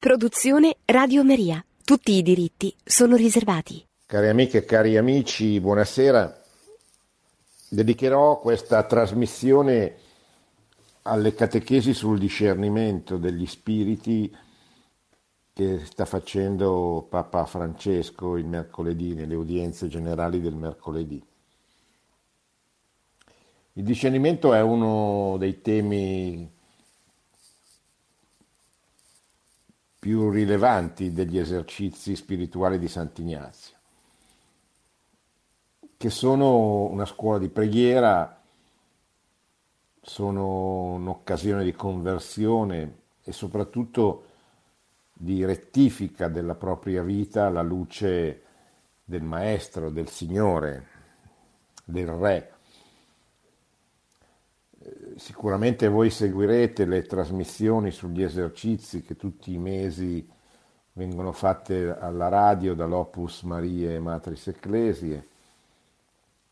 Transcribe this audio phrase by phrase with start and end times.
[0.00, 1.62] Produzione Radio Maria.
[1.84, 3.86] Tutti i diritti sono riservati.
[4.06, 6.40] Cari amiche e cari amici, buonasera.
[7.68, 9.96] Dedicherò questa trasmissione
[11.02, 14.34] alle catechesi sul discernimento degli spiriti
[15.52, 21.22] che sta facendo Papa Francesco il mercoledì, nelle udienze generali del mercoledì.
[23.74, 26.58] Il discernimento è uno dei temi
[30.00, 33.76] più rilevanti degli esercizi spirituali di Sant'Ignazio,
[35.98, 38.42] che sono una scuola di preghiera,
[40.00, 44.24] sono un'occasione di conversione e soprattutto
[45.12, 48.42] di rettifica della propria vita alla luce
[49.04, 50.86] del Maestro, del Signore,
[51.84, 52.52] del Re.
[55.20, 60.26] Sicuramente voi seguirete le trasmissioni sugli esercizi che tutti i mesi
[60.94, 65.26] vengono fatte alla radio dall'Opus Marie Matris Ecclesie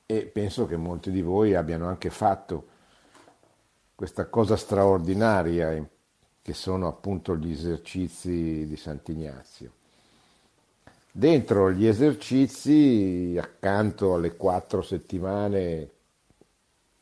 [0.04, 2.66] e penso che molti di voi abbiano anche fatto
[3.94, 5.82] questa cosa straordinaria
[6.42, 9.72] che sono appunto gli esercizi di Sant'Ignazio.
[11.10, 15.92] Dentro gli esercizi, accanto alle quattro settimane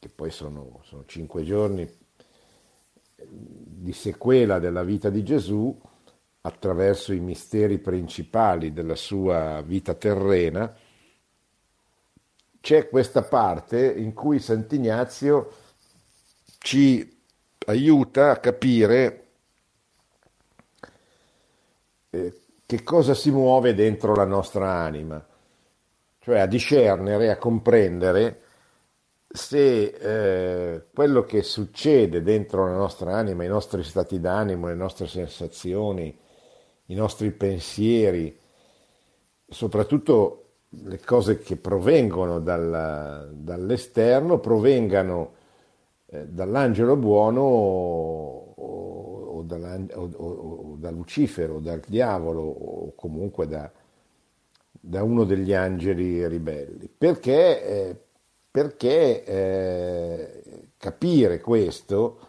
[0.06, 1.88] che poi sono, sono cinque giorni
[3.28, 5.76] di sequela della vita di Gesù
[6.42, 10.72] attraverso i misteri principali della sua vita terrena,
[12.60, 15.52] c'è questa parte in cui Sant'Ignazio
[16.58, 17.20] ci
[17.66, 19.26] aiuta a capire
[22.10, 25.24] eh, che cosa si muove dentro la nostra anima,
[26.20, 28.42] cioè a discernere, a comprendere
[29.36, 35.06] se eh, quello che succede dentro la nostra anima, i nostri stati d'animo, le nostre
[35.06, 36.18] sensazioni,
[36.86, 38.36] i nostri pensieri,
[39.48, 45.34] soprattutto le cose che provengono dalla, dall'esterno, provengano
[46.06, 53.70] eh, dall'angelo buono o, o, o, o, da Lucifero, dal diavolo o comunque da,
[54.70, 56.88] da uno degli angeli ribelli.
[56.96, 57.62] Perché?
[57.62, 58.00] Eh,
[58.56, 60.42] perché eh,
[60.78, 62.20] capire questo,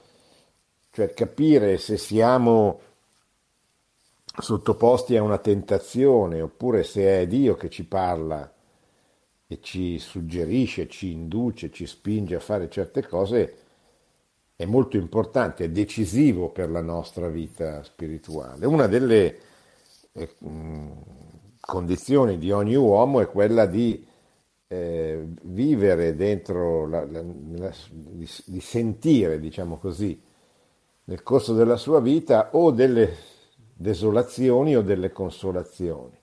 [0.91, 2.81] cioè capire se siamo
[4.37, 8.53] sottoposti a una tentazione oppure se è Dio che ci parla
[9.47, 13.57] e ci suggerisce, ci induce, ci spinge a fare certe cose,
[14.53, 18.65] è molto importante, è decisivo per la nostra vita spirituale.
[18.65, 19.39] Una delle
[20.11, 20.35] eh,
[21.61, 24.06] condizioni di ogni uomo è quella di
[24.67, 27.23] eh, vivere dentro, la, la,
[27.55, 30.21] la, di, di, sentire, diciamo così,
[31.05, 33.15] nel corso della sua vita o delle
[33.73, 36.19] desolazioni o delle consolazioni.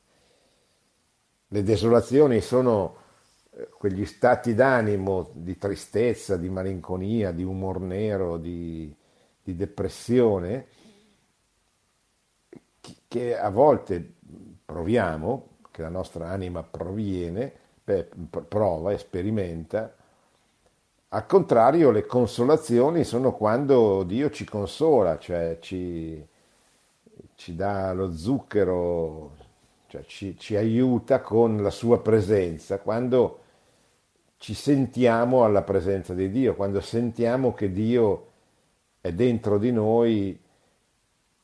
[1.49, 2.97] Le desolazioni sono
[3.51, 8.95] eh, quegli stati d'animo di tristezza, di malinconia, di umor nero, di,
[9.43, 10.67] di depressione,
[13.09, 14.17] che a volte
[14.65, 17.63] proviamo, che la nostra anima proviene,
[18.49, 19.95] prova e sperimenta.
[21.09, 26.27] Al contrario, le consolazioni sono quando Dio ci consola, cioè ci,
[27.37, 29.37] ci dà lo zucchero,
[29.87, 33.41] cioè ci, ci aiuta con la sua presenza, quando
[34.39, 38.31] ci sentiamo alla presenza di Dio, quando sentiamo che Dio
[39.01, 40.39] è dentro di noi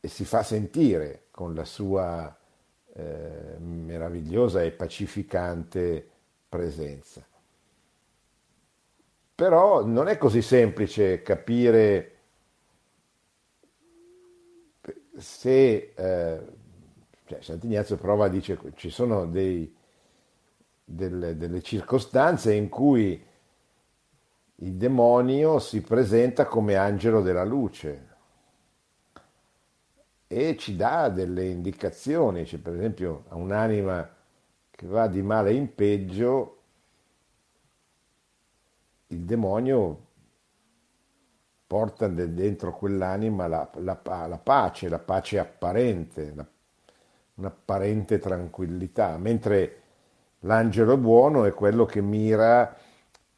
[0.01, 2.37] e si fa sentire con la sua
[2.93, 6.09] eh, meravigliosa e pacificante
[6.51, 7.27] presenza.
[9.35, 12.17] Però non è così semplice capire
[15.17, 16.59] se eh,
[17.31, 19.73] cioè Sant'Ignazio prova, dice, ci sono dei,
[20.85, 23.25] delle, delle circostanze in cui
[24.57, 28.09] il demonio si presenta come angelo della luce
[30.27, 34.17] e ci dà delle indicazioni, cioè, per esempio a un'anima
[34.81, 36.57] che va di male in peggio,
[39.09, 40.07] il demonio
[41.67, 46.47] porta dentro quell'anima la, la, la pace, la pace apparente, la,
[47.35, 49.83] un'apparente tranquillità, mentre
[50.41, 52.75] l'angelo buono è quello che mira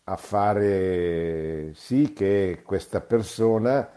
[0.05, 3.91] a fare sì che questa persona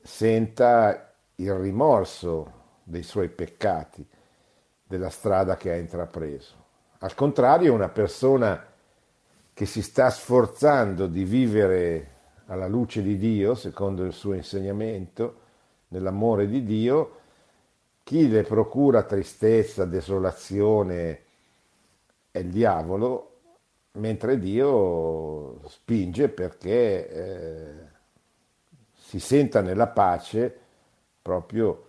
[0.00, 2.52] senta il rimorso
[2.84, 4.08] dei suoi peccati
[4.94, 6.62] della strada che ha intrapreso.
[6.98, 8.64] Al contrario, una persona
[9.52, 12.10] che si sta sforzando di vivere
[12.46, 15.40] alla luce di Dio, secondo il suo insegnamento,
[15.88, 17.18] nell'amore di Dio,
[18.04, 21.22] chi le procura tristezza, desolazione
[22.30, 23.30] è il diavolo,
[23.92, 27.72] mentre Dio spinge perché eh,
[28.94, 30.58] si senta nella pace
[31.20, 31.88] proprio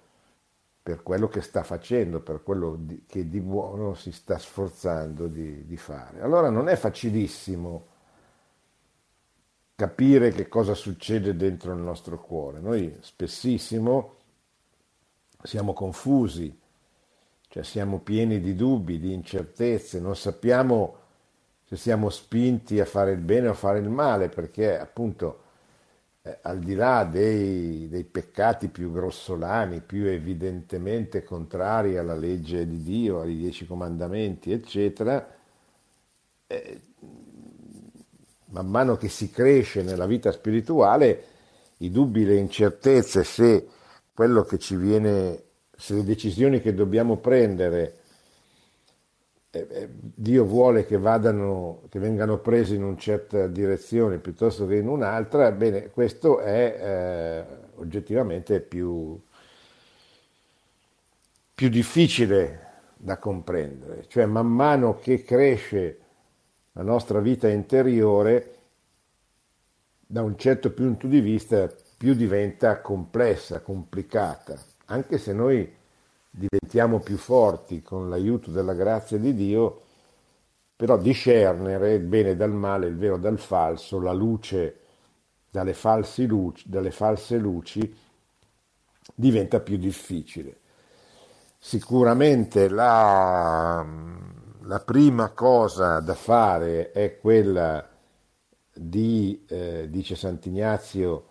[0.85, 5.65] per quello che sta facendo, per quello di, che di buono si sta sforzando di,
[5.65, 6.21] di fare.
[6.21, 7.87] Allora non è facilissimo
[9.73, 12.59] capire che cosa succede dentro il nostro cuore.
[12.59, 14.13] Noi spessissimo
[15.41, 16.55] siamo confusi,
[17.47, 20.97] cioè siamo pieni di dubbi, di incertezze, non sappiamo
[21.63, 25.44] se siamo spinti a fare il bene o a fare il male, perché appunto
[26.27, 32.81] eh, al di là dei, dei, peccati più grossolani, più evidentemente contrari alla legge di
[32.81, 35.36] Dio, ai dieci comandamenti, eccetera,
[36.48, 36.81] eh,
[38.45, 41.24] man mano che si cresce nella vita spirituale,
[41.77, 43.68] i dubbi, le incertezze, se
[44.12, 45.44] quello che ci viene,
[45.78, 48.00] se le decisioni che dobbiamo prendere,
[49.90, 55.52] Dio vuole che, vadano, che vengano prese in una certa direzione piuttosto che in un'altra,
[55.52, 59.19] bene, questo è eh, oggettivamente più,
[61.54, 62.63] più difficile
[62.98, 66.00] da comprendere, cioè man mano che cresce
[66.74, 68.52] la nostra vita interiore,
[70.07, 75.75] da un certo punto di vista, più diventa complessa, complicata, anche se noi
[76.37, 79.81] diventiamo più forti con l'aiuto della grazia di Dio,
[80.75, 84.79] però discernere il bene dal male, il vero dal falso, la luce
[85.49, 85.75] dalle,
[86.27, 87.97] luci, dalle false luci,
[89.13, 90.59] diventa più difficile.
[91.57, 93.85] Sicuramente la,
[94.63, 97.87] la prima cosa da fare è quella
[98.73, 101.29] di, eh, dice Sant'Ignazio,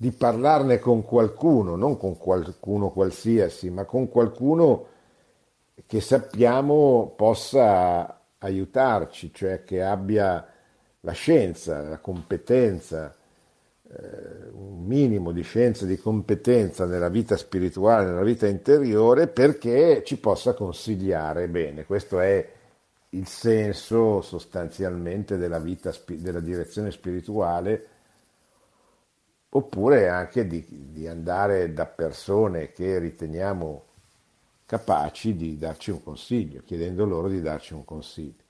[0.00, 4.86] di parlarne con qualcuno, non con qualcuno qualsiasi, ma con qualcuno
[5.84, 10.42] che sappiamo possa aiutarci, cioè che abbia
[11.00, 13.14] la scienza, la competenza,
[13.90, 20.16] eh, un minimo di scienza, di competenza nella vita spirituale, nella vita interiore, perché ci
[20.16, 21.84] possa consigliare bene.
[21.84, 22.48] Questo è
[23.10, 27.89] il senso sostanzialmente della vita, della direzione spirituale,
[29.50, 33.84] oppure anche di, di andare da persone che riteniamo
[34.64, 38.44] capaci di darci un consiglio, chiedendo loro di darci un consiglio.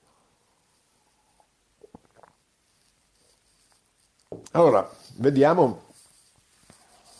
[4.51, 5.89] Allora, vediamo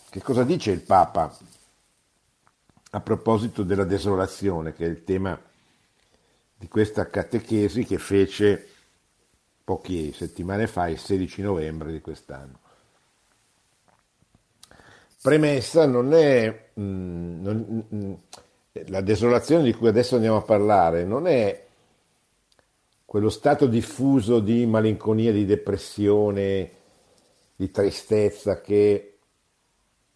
[0.10, 1.36] che cosa dice il Papa
[2.92, 5.40] a proposito della desolazione, che è il tema
[6.56, 8.68] di questa catechesi che fece
[9.64, 12.61] poche settimane fa, il 16 novembre di quest'anno.
[15.22, 18.14] Premessa non è mm, non, mm,
[18.88, 21.68] la desolazione di cui adesso andiamo a parlare, non è
[23.06, 26.72] quello stato diffuso di malinconia, di depressione,
[27.56, 29.18] di tristezza che,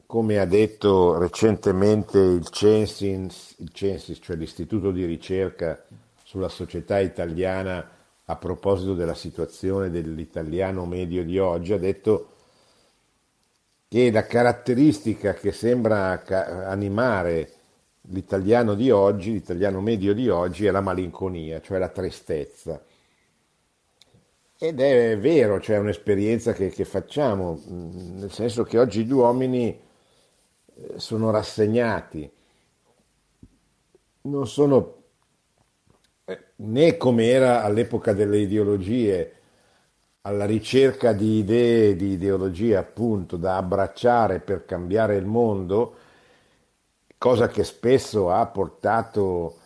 [0.07, 5.85] come ha detto recentemente il Censis, il Censis cioè l'Istituto di ricerca
[6.23, 7.91] sulla società italiana
[8.25, 12.34] a proposito della situazione dell'italiano medio di oggi, ha detto
[13.87, 16.23] che la caratteristica che sembra
[16.67, 17.51] animare
[18.09, 22.83] l'italiano di oggi, l'italiano medio di oggi, è la malinconia, cioè la tristezza.
[24.57, 29.67] Ed è vero, cioè è un'esperienza che, che facciamo, nel senso che oggi gli uomini
[30.75, 32.31] eh, sono rassegnati,
[34.21, 35.03] non sono
[36.57, 39.34] né come era all'epoca delle ideologie,
[40.25, 45.95] alla ricerca di idee, di ideologie appunto da abbracciare per cambiare il mondo,
[47.17, 49.57] cosa che spesso ha portato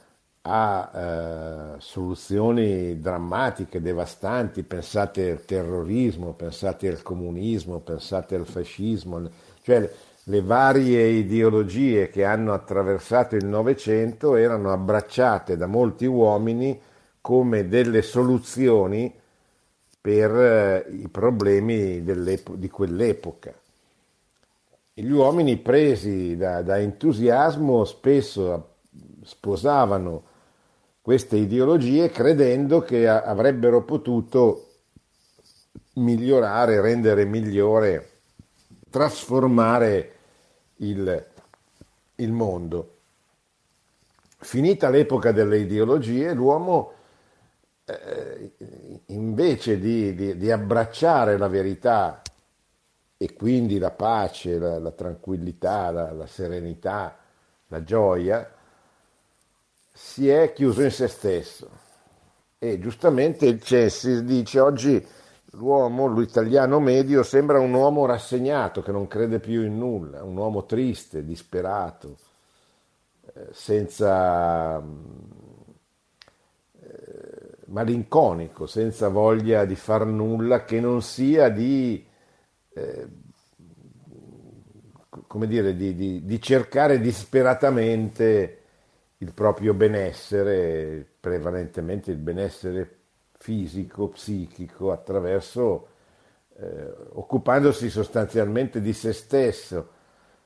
[0.41, 9.29] a eh, soluzioni drammatiche, devastanti, pensate al terrorismo, pensate al comunismo, pensate al fascismo,
[9.61, 9.89] cioè
[10.23, 16.79] le varie ideologie che hanno attraversato il Novecento erano abbracciate da molti uomini
[17.21, 19.18] come delle soluzioni
[20.01, 23.53] per eh, i problemi di quell'epoca.
[24.93, 28.75] E gli uomini presi da, da entusiasmo spesso
[29.23, 30.23] sposavano
[31.01, 34.67] queste ideologie credendo che avrebbero potuto
[35.93, 38.09] migliorare, rendere migliore,
[38.89, 40.15] trasformare
[40.77, 41.25] il,
[42.15, 42.95] il mondo.
[44.37, 46.93] Finita l'epoca delle ideologie, l'uomo
[47.89, 48.51] eh,
[49.07, 52.21] invece di, di, di, abbracciare la verità
[53.17, 57.17] e quindi la pace, la, la tranquillità, la, la, serenità,
[57.67, 58.49] la gioia,
[59.91, 61.69] si è chiuso in se stesso.
[62.59, 65.05] E giustamente il Cessi dice oggi
[65.51, 70.65] l'uomo, l'italiano medio, sembra un uomo rassegnato che non crede più in nulla, un uomo
[70.65, 72.17] triste, disperato,
[73.33, 74.81] eh, senza eh,
[77.69, 82.05] malinconico, senza voglia di far nulla che non sia di,
[82.73, 83.07] eh,
[85.27, 88.57] come dire, di, di, di cercare disperatamente
[89.17, 92.97] il proprio benessere, prevalentemente il benessere
[93.37, 95.87] fisico, psichico, attraverso
[96.57, 99.97] eh, occupandosi sostanzialmente di se stesso,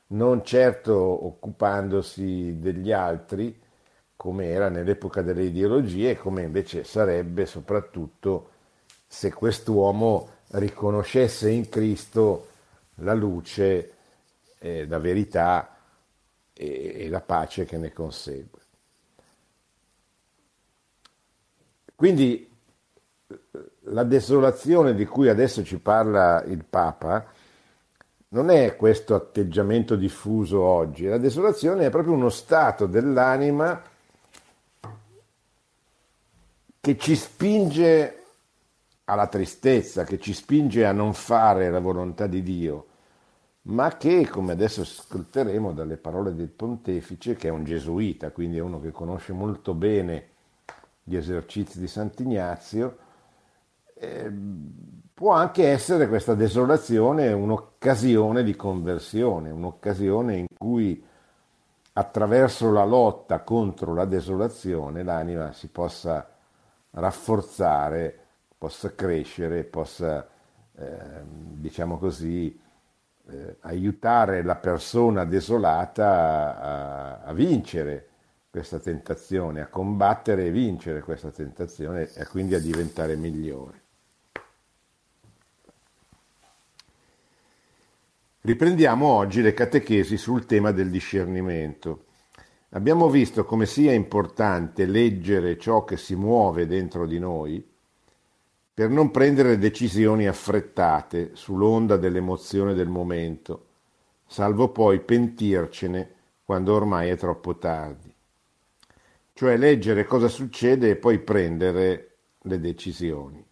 [0.07, 3.62] non certo occupandosi degli altri,
[4.23, 8.51] come era nell'epoca delle ideologie, come invece sarebbe soprattutto
[9.05, 12.47] se quest'uomo riconoscesse in Cristo
[12.99, 13.91] la luce,
[14.59, 15.75] eh, la verità
[16.53, 18.61] e, e la pace che ne consegue.
[21.93, 22.49] Quindi
[23.81, 27.29] la desolazione di cui adesso ci parla il Papa
[28.29, 33.91] non è questo atteggiamento diffuso oggi, la desolazione è proprio uno stato dell'anima
[36.83, 38.23] che ci spinge
[39.05, 42.87] alla tristezza, che ci spinge a non fare la volontà di Dio,
[43.61, 48.59] ma che, come adesso ascolteremo dalle parole del pontefice, che è un gesuita, quindi è
[48.59, 50.27] uno che conosce molto bene
[51.03, 52.97] gli esercizi di Sant'Ignazio,
[53.93, 54.29] eh,
[55.13, 61.01] può anche essere questa desolazione un'occasione di conversione, un'occasione in cui
[61.93, 66.32] attraverso la lotta contro la desolazione l'anima si possa
[66.93, 68.17] rafforzare,
[68.57, 70.27] possa crescere, possa,
[70.75, 72.59] eh, diciamo così,
[73.29, 78.07] eh, aiutare la persona desolata a, a vincere
[78.49, 83.81] questa tentazione, a combattere e vincere questa tentazione e quindi a diventare migliore.
[88.41, 92.07] Riprendiamo oggi le catechesi sul tema del discernimento.
[92.75, 97.63] Abbiamo visto come sia importante leggere ciò che si muove dentro di noi
[98.73, 103.67] per non prendere decisioni affrettate sull'onda dell'emozione del momento,
[104.25, 106.13] salvo poi pentircene
[106.43, 108.11] quando ormai è troppo tardi.
[109.33, 113.45] Cioè leggere cosa succede e poi prendere le decisioni.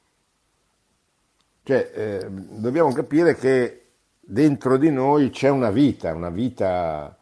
[1.62, 3.86] Cioè, eh, dobbiamo capire che
[4.20, 7.16] dentro di noi c'è una vita, una vita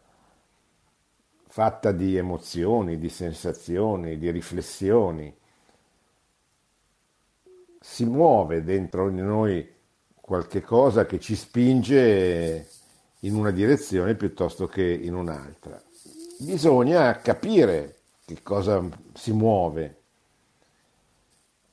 [1.51, 5.36] fatta di emozioni, di sensazioni, di riflessioni.
[7.82, 9.68] Si muove dentro di noi
[10.13, 12.68] qualche cosa che ci spinge
[13.22, 15.82] in una direzione piuttosto che in un'altra.
[16.38, 19.96] Bisogna capire che cosa si muove.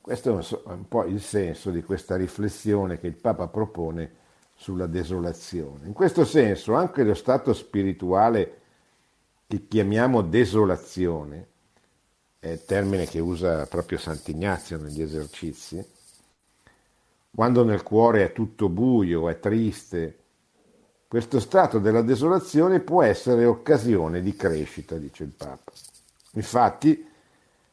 [0.01, 5.87] Questo è un po' il senso di questa riflessione che il Papa propone sulla desolazione.
[5.87, 8.61] In questo senso anche lo stato spirituale
[9.47, 11.47] che chiamiamo desolazione,
[12.41, 15.85] è termine che usa proprio Sant'Ignazio negli esercizi,
[17.33, 20.19] quando nel cuore è tutto buio, è triste,
[21.07, 25.71] questo stato della desolazione può essere occasione di crescita, dice il Papa.
[26.33, 27.07] Infatti,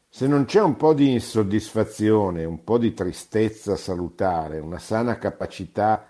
[0.08, 6.06] se non c'è un po' di insoddisfazione, un po' di tristezza salutare, una sana capacità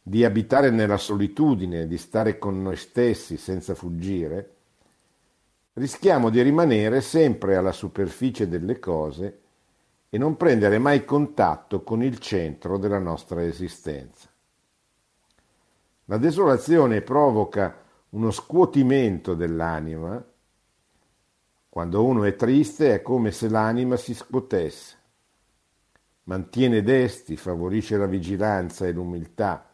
[0.00, 4.54] di abitare nella solitudine, di stare con noi stessi senza fuggire,
[5.74, 9.40] rischiamo di rimanere sempre alla superficie delle cose
[10.08, 14.28] e non prendere mai contatto con il centro della nostra esistenza.
[16.06, 20.22] La desolazione provoca uno scuotimento dell'anima.
[21.70, 24.96] Quando uno è triste è come se l'anima si scuotesse.
[26.24, 29.70] Mantiene desti, favorisce la vigilanza e l'umiltà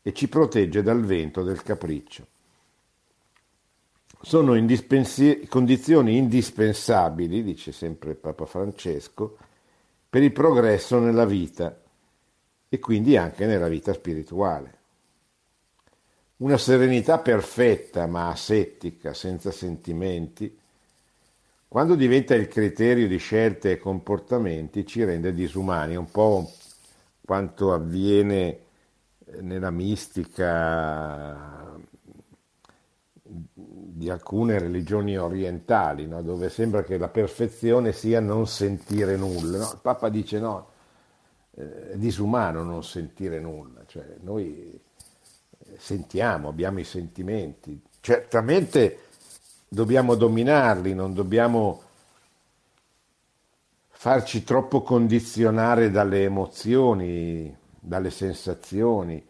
[0.00, 2.26] e ci protegge dal vento del capriccio.
[4.24, 9.36] Sono indispensi- condizioni indispensabili, dice sempre Papa Francesco,
[10.08, 11.76] per il progresso nella vita
[12.68, 14.78] e quindi anche nella vita spirituale.
[16.36, 20.56] Una serenità perfetta ma asettica, senza sentimenti,
[21.66, 26.48] quando diventa il criterio di scelte e comportamenti ci rende disumani, un po'
[27.24, 28.58] quanto avviene
[29.40, 30.60] nella mistica
[34.02, 36.22] di alcune religioni orientali, no?
[36.22, 39.58] dove sembra che la perfezione sia non sentire nulla.
[39.58, 39.70] No?
[39.74, 40.70] Il Papa dice no,
[41.52, 44.76] è disumano non sentire nulla, cioè noi
[45.76, 47.80] sentiamo, abbiamo i sentimenti.
[48.00, 48.98] Certamente
[49.68, 51.82] dobbiamo dominarli, non dobbiamo
[53.88, 59.24] farci troppo condizionare dalle emozioni, dalle sensazioni,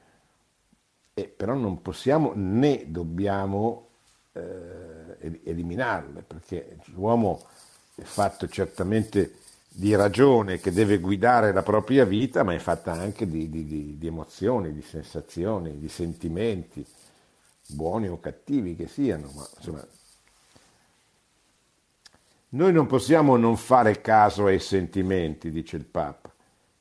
[1.13, 3.89] e però non possiamo né dobbiamo
[4.33, 7.47] eh, eliminarle, perché l'uomo
[7.95, 9.37] è fatto certamente
[9.69, 14.07] di ragione che deve guidare la propria vita, ma è fatta anche di, di, di
[14.07, 16.85] emozioni, di sensazioni, di sentimenti,
[17.69, 19.87] buoni o cattivi che siano, ma insomma
[22.55, 26.31] noi non possiamo non fare caso ai sentimenti, dice il Papa.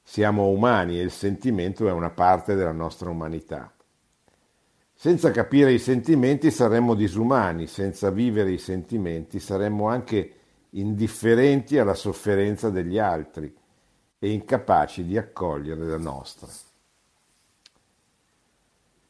[0.04, 3.72] Siamo umani e il sentimento è una parte della nostra umanità.
[5.02, 10.34] Senza capire i sentimenti saremmo disumani, senza vivere i sentimenti saremmo anche
[10.74, 13.52] indifferenti alla sofferenza degli altri
[14.20, 16.48] e incapaci di accogliere la nostra.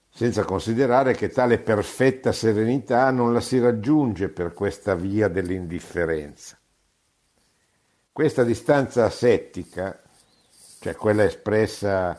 [0.08, 6.58] Senza considerare che tale perfetta serenità non la si raggiunge per questa via dell'indifferenza.
[8.14, 10.02] Questa distanza settica,
[10.80, 12.18] cioè quella espressa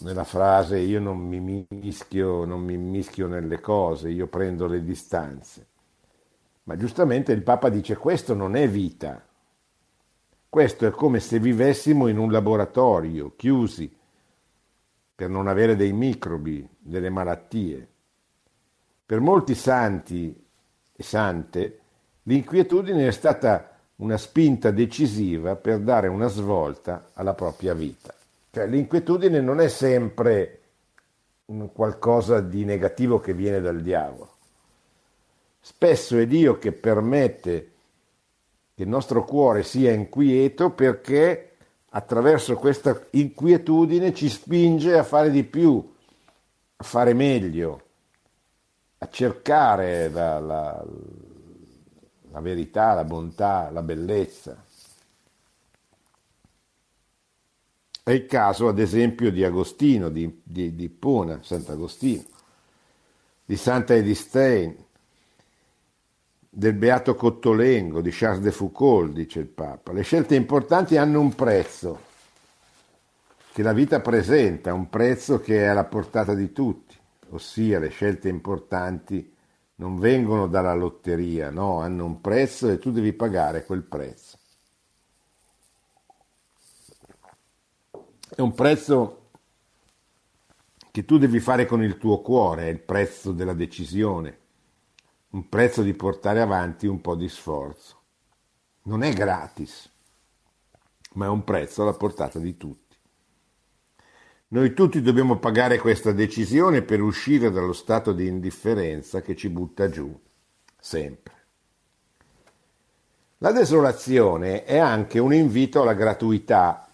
[0.00, 5.66] nella frase io non mi mischio, non mi mischio nelle cose, io prendo le distanze.
[6.64, 9.24] Ma giustamente il Papa dice questo non è vita,
[10.48, 13.94] questo è come se vivessimo in un laboratorio, chiusi,
[15.14, 17.88] per non avere dei microbi, delle malattie.
[19.06, 20.44] Per molti santi
[20.92, 21.80] e sante
[22.24, 28.14] l'inquietudine è stata una spinta decisiva per dare una svolta alla propria vita.
[28.56, 30.60] Cioè l'inquietudine non è sempre
[31.74, 34.30] qualcosa di negativo che viene dal diavolo.
[35.60, 37.72] Spesso è Dio che permette
[38.74, 41.56] che il nostro cuore sia inquieto perché
[41.90, 45.94] attraverso questa inquietudine ci spinge a fare di più,
[46.76, 47.82] a fare meglio,
[48.96, 50.82] a cercare la, la,
[52.30, 54.64] la verità, la bontà, la bellezza.
[58.06, 62.22] È il caso, ad esempio, di Agostino, di, di, di Pona, Sant'Agostino,
[63.44, 64.76] di Santa Edith Stein,
[66.48, 69.90] del Beato Cottolengo, di Charles de Foucault, dice il Papa.
[69.90, 72.00] Le scelte importanti hanno un prezzo
[73.52, 76.96] che la vita presenta, un prezzo che è alla portata di tutti,
[77.30, 79.34] ossia le scelte importanti
[79.78, 84.35] non vengono dalla lotteria, no, hanno un prezzo e tu devi pagare quel prezzo.
[88.34, 89.30] È un prezzo
[90.90, 94.44] che tu devi fare con il tuo cuore, è il prezzo della decisione
[95.36, 98.00] un prezzo di portare avanti un po' di sforzo.
[98.84, 99.90] Non è gratis,
[101.14, 102.96] ma è un prezzo alla portata di tutti.
[104.48, 109.90] Noi tutti dobbiamo pagare questa decisione per uscire dallo stato di indifferenza che ci butta
[109.90, 110.18] giù,
[110.78, 111.34] sempre.
[113.38, 116.85] La desolazione è anche un invito alla gratuità,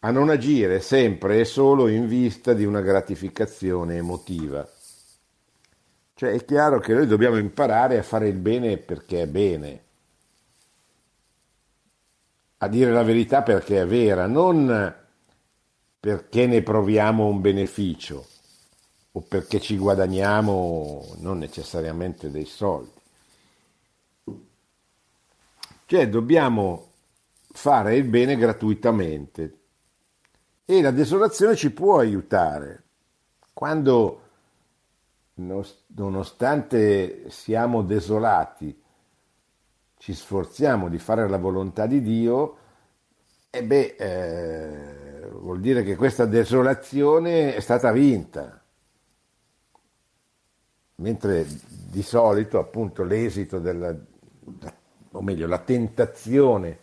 [0.00, 4.66] a non agire sempre e solo in vista di una gratificazione emotiva.
[6.14, 9.84] Cioè è chiaro che noi dobbiamo imparare a fare il bene perché è bene,
[12.58, 14.94] a dire la verità perché è vera, non
[15.98, 18.26] perché ne proviamo un beneficio
[19.12, 22.98] o perché ci guadagniamo non necessariamente dei soldi.
[25.86, 26.88] Cioè dobbiamo
[27.52, 29.59] fare il bene gratuitamente
[30.70, 32.84] e la desolazione ci può aiutare.
[33.52, 34.20] Quando
[35.34, 38.80] nonostante siamo desolati,
[39.96, 42.56] ci sforziamo di fare la volontà di Dio,
[43.50, 48.62] e beh, eh, vuol dire che questa desolazione è stata vinta.
[50.96, 53.92] Mentre di solito, appunto, l'esito della,
[55.10, 56.78] o meglio, la tentazione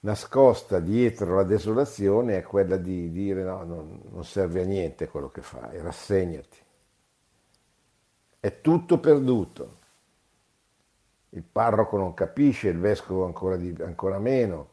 [0.00, 5.28] nascosta dietro la desolazione è quella di dire no, non, non serve a niente quello
[5.30, 6.66] che fai, rassegnati
[8.40, 9.76] è tutto perduto.
[11.30, 14.70] Il parroco non capisce, il vescovo ancora, di, ancora meno,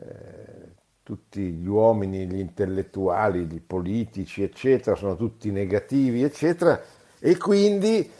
[0.00, 6.80] eh, tutti gli uomini, gli intellettuali, i politici, eccetera, sono tutti negativi, eccetera,
[7.18, 8.10] e quindi,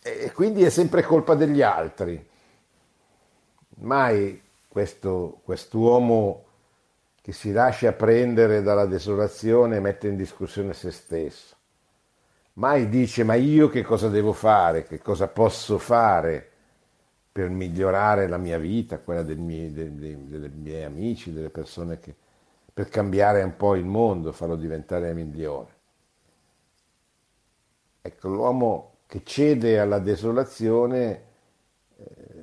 [0.00, 2.28] e quindi è sempre colpa degli altri.
[3.76, 4.40] Mai
[4.74, 6.46] questo, quest'uomo
[7.22, 11.54] che si lascia prendere dalla desolazione mette in discussione se stesso
[12.54, 16.50] mai dice ma io che cosa devo fare, che cosa posso fare
[17.30, 22.00] per migliorare la mia vita, quella dei miei, dei, dei, dei miei amici, delle persone
[22.00, 22.12] che,
[22.72, 25.72] per cambiare un po' il mondo, farlo diventare migliore.
[28.02, 31.22] Ecco, l'uomo che cede alla desolazione
[31.96, 32.33] eh,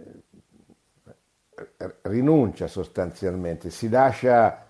[2.04, 4.68] rinuncia sostanzialmente, si lascia,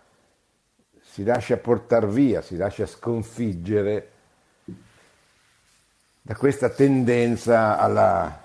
[1.00, 4.12] si lascia portare via, si lascia sconfiggere
[6.22, 8.42] da questa tendenza alla,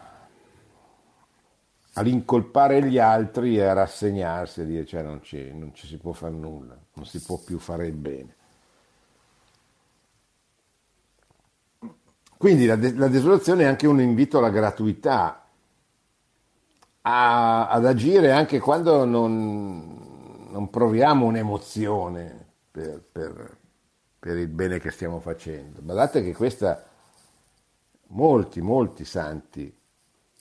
[1.93, 6.13] all'incolpare gli altri e a rassegnarsi e dire cioè non ci, non ci si può
[6.13, 8.35] fare nulla, non si può più fare il bene.
[12.39, 15.46] Quindi la, de- la desolazione è anche un invito alla gratuità,
[17.09, 23.57] a, ad agire anche quando non, non proviamo un'emozione per, per,
[24.19, 25.81] per, il bene che stiamo facendo.
[25.83, 26.85] Guardate che questa,
[28.09, 29.73] molti, molti santi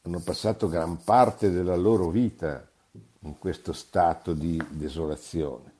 [0.01, 2.67] hanno passato gran parte della loro vita
[3.19, 5.73] in questo stato di desolazione.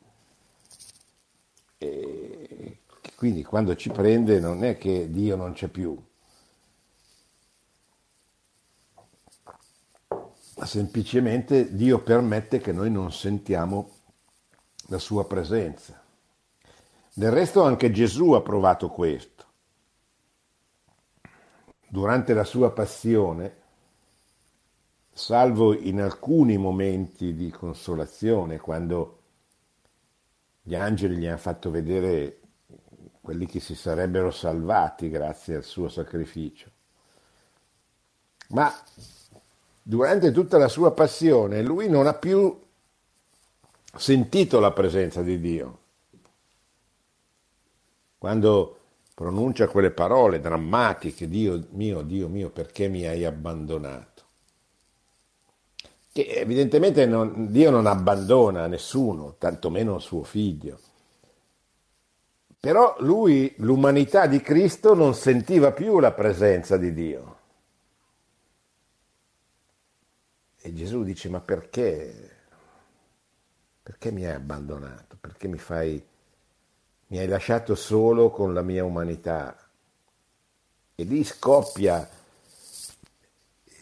[1.80, 2.80] E
[3.16, 6.00] quindi quando ci prende non è che Dio non c'è più,
[10.64, 13.92] semplicemente Dio permette che noi non sentiamo
[14.88, 16.02] la sua presenza.
[17.14, 19.44] Del resto anche Gesù ha provato questo.
[21.88, 23.56] Durante la sua passione,
[25.12, 29.20] salvo in alcuni momenti di consolazione, quando
[30.62, 32.40] gli angeli gli hanno fatto vedere
[33.22, 36.70] quelli che si sarebbero salvati grazie al suo sacrificio.
[38.50, 38.74] Ma
[39.88, 42.60] durante tutta la sua passione lui non ha più
[43.96, 45.80] sentito la presenza di Dio.
[48.18, 48.80] Quando
[49.14, 54.24] pronuncia quelle parole drammatiche, Dio mio, Dio mio, perché mi hai abbandonato?
[56.12, 60.80] Che evidentemente non, Dio non abbandona nessuno, tantomeno suo figlio.
[62.60, 67.35] Però lui, l'umanità di Cristo, non sentiva più la presenza di Dio.
[70.66, 72.32] E Gesù dice, ma perché?
[73.84, 75.16] Perché mi hai abbandonato?
[75.22, 76.04] Perché mi fai,
[77.06, 79.56] mi hai lasciato solo con la mia umanità?
[80.96, 82.10] E lì scoppia,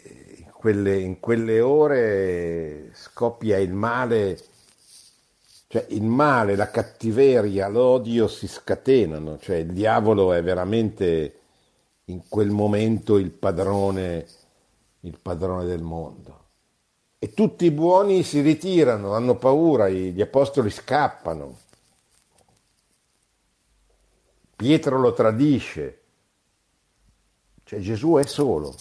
[0.04, 4.38] in quelle, in quelle ore scoppia il male,
[5.68, 11.40] cioè il male, la cattiveria, l'odio si scatenano, cioè il diavolo è veramente
[12.08, 14.28] in quel momento il padrone,
[15.00, 16.42] il padrone del mondo
[17.24, 21.58] e tutti i buoni si ritirano, hanno paura, gli apostoli scappano.
[24.58, 26.02] Pietro lo tradisce.
[27.64, 28.76] Cioè Gesù è solo.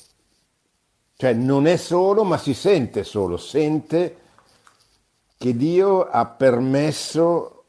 [1.14, 4.16] Cioè non è solo, ma si sente solo, sente
[5.36, 7.66] che Dio ha permesso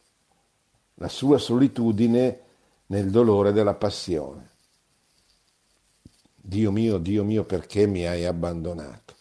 [0.96, 2.42] la sua solitudine
[2.88, 4.50] nel dolore della passione.
[6.34, 9.13] Dio mio, Dio mio, perché mi hai abbandonato?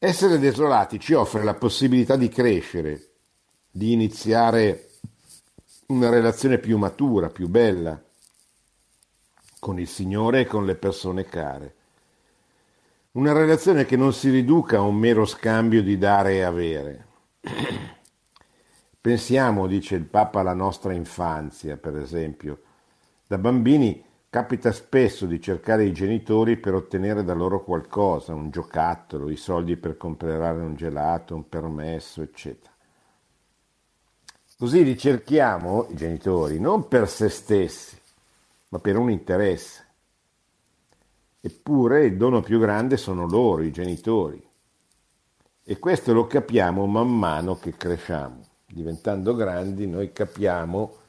[0.00, 3.14] Essere desolati ci offre la possibilità di crescere,
[3.68, 4.90] di iniziare
[5.86, 8.00] una relazione più matura, più bella
[9.58, 11.74] con il Signore e con le persone care.
[13.12, 17.06] Una relazione che non si riduca a un mero scambio di dare e avere.
[19.00, 22.62] Pensiamo, dice il Papa, alla nostra infanzia, per esempio.
[23.26, 29.30] Da bambini Capita spesso di cercare i genitori per ottenere da loro qualcosa, un giocattolo,
[29.30, 32.70] i soldi per comprare un gelato, un permesso, eccetera.
[34.58, 37.98] Così li cerchiamo, i genitori, non per se stessi,
[38.68, 39.86] ma per un interesse.
[41.40, 44.46] Eppure il dono più grande sono loro, i genitori.
[45.64, 48.44] E questo lo capiamo man mano che cresciamo.
[48.66, 51.06] Diventando grandi noi capiamo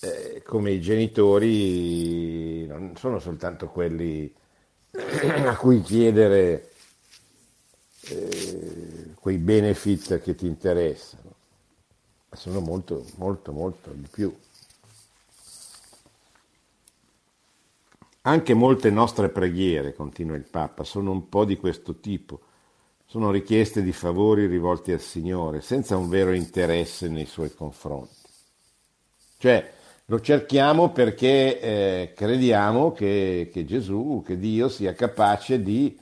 [0.00, 4.32] eh, come i genitori non sono soltanto quelli
[4.92, 6.70] a cui chiedere
[8.08, 11.34] eh, quei benefit che ti interessano,
[12.32, 14.34] sono molto, molto, molto di più.
[18.22, 22.40] Anche molte nostre preghiere, continua il Papa, sono un po' di questo tipo.
[23.06, 28.14] Sono richieste di favori rivolti al Signore, senza un vero interesse nei suoi confronti.
[29.38, 29.72] Cioè,
[30.10, 35.96] lo cerchiamo perché eh, crediamo che, che, Gesù, che Dio sia capace di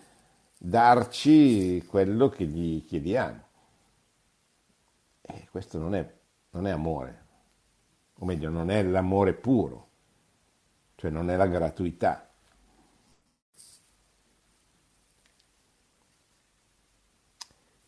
[0.57, 3.43] darci quello che gli chiediamo.
[5.21, 6.11] E questo non è,
[6.53, 7.25] non è amore,
[8.15, 9.89] o meglio, non è l'amore puro,
[10.95, 12.28] cioè non è la gratuità.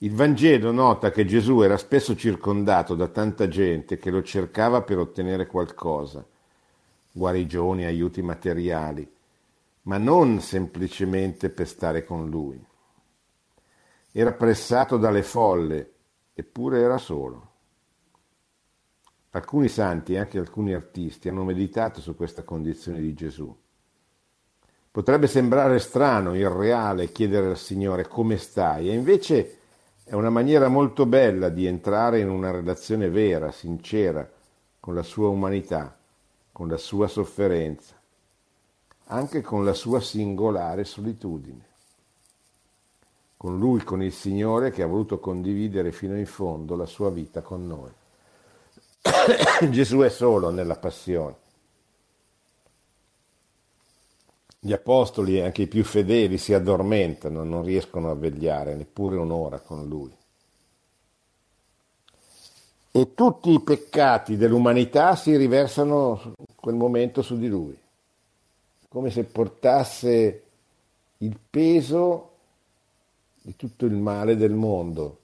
[0.03, 4.97] Il Vangelo nota che Gesù era spesso circondato da tanta gente che lo cercava per
[4.97, 6.25] ottenere qualcosa,
[7.13, 9.07] guarigioni, aiuti materiali,
[9.83, 12.59] ma non semplicemente per stare con lui.
[14.11, 15.93] Era pressato dalle folle,
[16.33, 17.49] eppure era solo.
[19.33, 23.55] Alcuni santi e anche alcuni artisti hanno meditato su questa condizione di Gesù.
[24.91, 29.57] Potrebbe sembrare strano, irreale, chiedere al Signore come stai, e invece
[30.11, 34.29] è una maniera molto bella di entrare in una relazione vera, sincera,
[34.81, 35.97] con la sua umanità,
[36.51, 37.95] con la sua sofferenza,
[39.05, 41.65] anche con la sua singolare solitudine.
[43.37, 47.41] Con lui, con il Signore che ha voluto condividere fino in fondo la sua vita
[47.43, 47.93] con noi.
[49.71, 51.37] Gesù è solo nella passione.
[54.63, 59.59] Gli apostoli e anche i più fedeli si addormentano, non riescono a vegliare neppure un'ora
[59.59, 60.15] con lui.
[62.91, 67.75] E tutti i peccati dell'umanità si riversano in quel momento su di lui,
[68.89, 70.43] come se portasse
[71.19, 72.29] il peso
[73.41, 75.21] di tutto il male del mondo,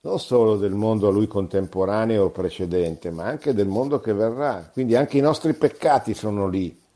[0.00, 4.70] non solo del mondo a lui contemporaneo o precedente, ma anche del mondo che verrà.
[4.72, 6.86] Quindi anche i nostri peccati sono lì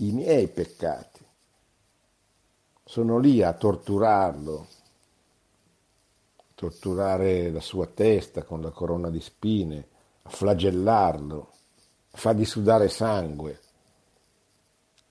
[0.00, 1.24] i miei peccati.
[2.84, 4.66] Sono lì a torturarlo,
[6.54, 9.88] torturare la sua testa con la corona di spine,
[10.22, 11.52] a flagellarlo,
[12.10, 13.60] a fargli sudare sangue,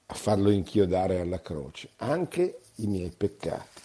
[0.07, 3.81] a farlo inchiodare alla croce, anche i miei peccati.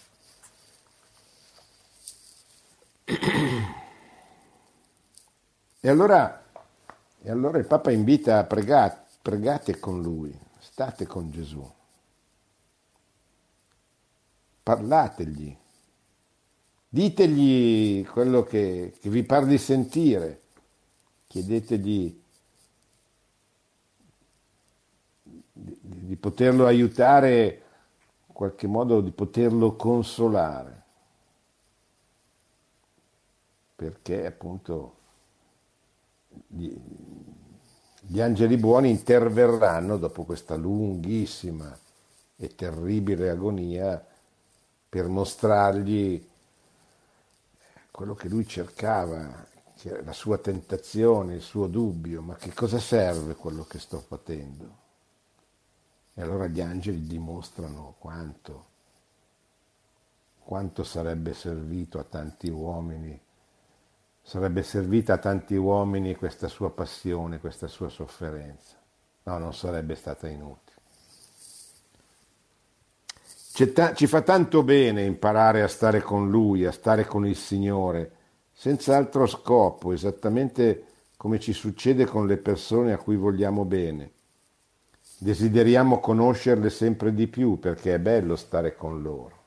[5.80, 6.42] E allora,
[7.20, 10.43] e allora il Papa invita a pregare, pregate con lui,
[10.74, 11.64] State con Gesù.
[14.60, 15.56] Parlategli.
[16.88, 20.40] Ditegli quello che, che vi par di sentire.
[21.28, 22.20] Chiedetegli
[25.52, 27.62] di, di poterlo aiutare,
[28.26, 30.82] in qualche modo di poterlo consolare.
[33.76, 34.96] Perché appunto
[38.06, 41.76] gli angeli buoni interverranno dopo questa lunghissima
[42.36, 44.04] e terribile agonia
[44.88, 46.28] per mostrargli
[47.90, 49.46] quello che lui cercava,
[50.04, 54.82] la sua tentazione, il suo dubbio, ma che cosa serve quello che sto patendo?
[56.14, 58.66] E allora gli angeli dimostrano quanto,
[60.40, 63.23] quanto sarebbe servito a tanti uomini
[64.24, 68.74] sarebbe servita a tanti uomini questa sua passione, questa sua sofferenza.
[69.24, 70.62] No, non sarebbe stata inutile.
[73.72, 78.12] Ta- ci fa tanto bene imparare a stare con Lui, a stare con il Signore,
[78.52, 84.10] senza altro scopo, esattamente come ci succede con le persone a cui vogliamo bene.
[85.18, 89.42] Desideriamo conoscerle sempre di più perché è bello stare con loro.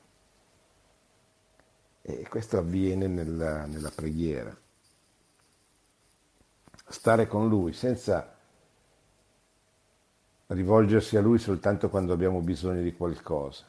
[2.00, 4.56] E questo avviene nella, nella preghiera
[6.88, 8.34] stare con lui senza
[10.48, 13.64] rivolgersi a lui soltanto quando abbiamo bisogno di qualcosa,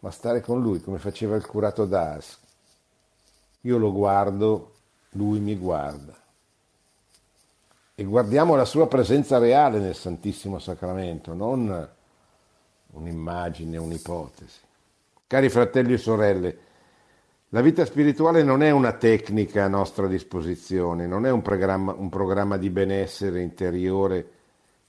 [0.00, 2.38] ma stare con lui come faceva il curato d'Ars.
[3.62, 4.74] Io lo guardo,
[5.10, 6.14] lui mi guarda.
[7.98, 11.88] E guardiamo la sua presenza reale nel Santissimo Sacramento, non
[12.88, 14.60] un'immagine, un'ipotesi.
[15.26, 16.58] Cari fratelli e sorelle,
[17.50, 22.08] la vita spirituale non è una tecnica a nostra disposizione, non è un programma, un
[22.08, 24.30] programma di benessere interiore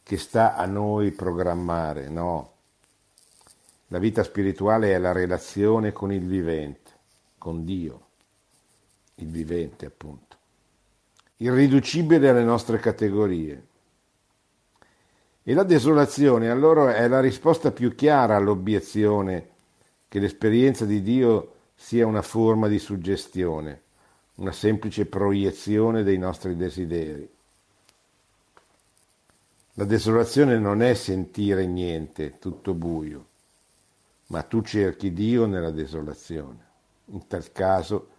[0.01, 2.53] che sta a noi programmare, no.
[3.89, 6.91] La vita spirituale è la relazione con il vivente,
[7.37, 8.05] con Dio,
[9.15, 10.37] il vivente appunto,
[11.37, 13.65] irriducibile alle nostre categorie.
[15.43, 19.49] E la desolazione allora è la risposta più chiara all'obiezione
[20.07, 23.81] che l'esperienza di Dio sia una forma di suggestione,
[24.35, 27.29] una semplice proiezione dei nostri desideri.
[29.73, 33.25] La desolazione non è sentire niente, tutto buio,
[34.27, 36.65] ma tu cerchi Dio nella desolazione.
[37.05, 38.09] In tal caso,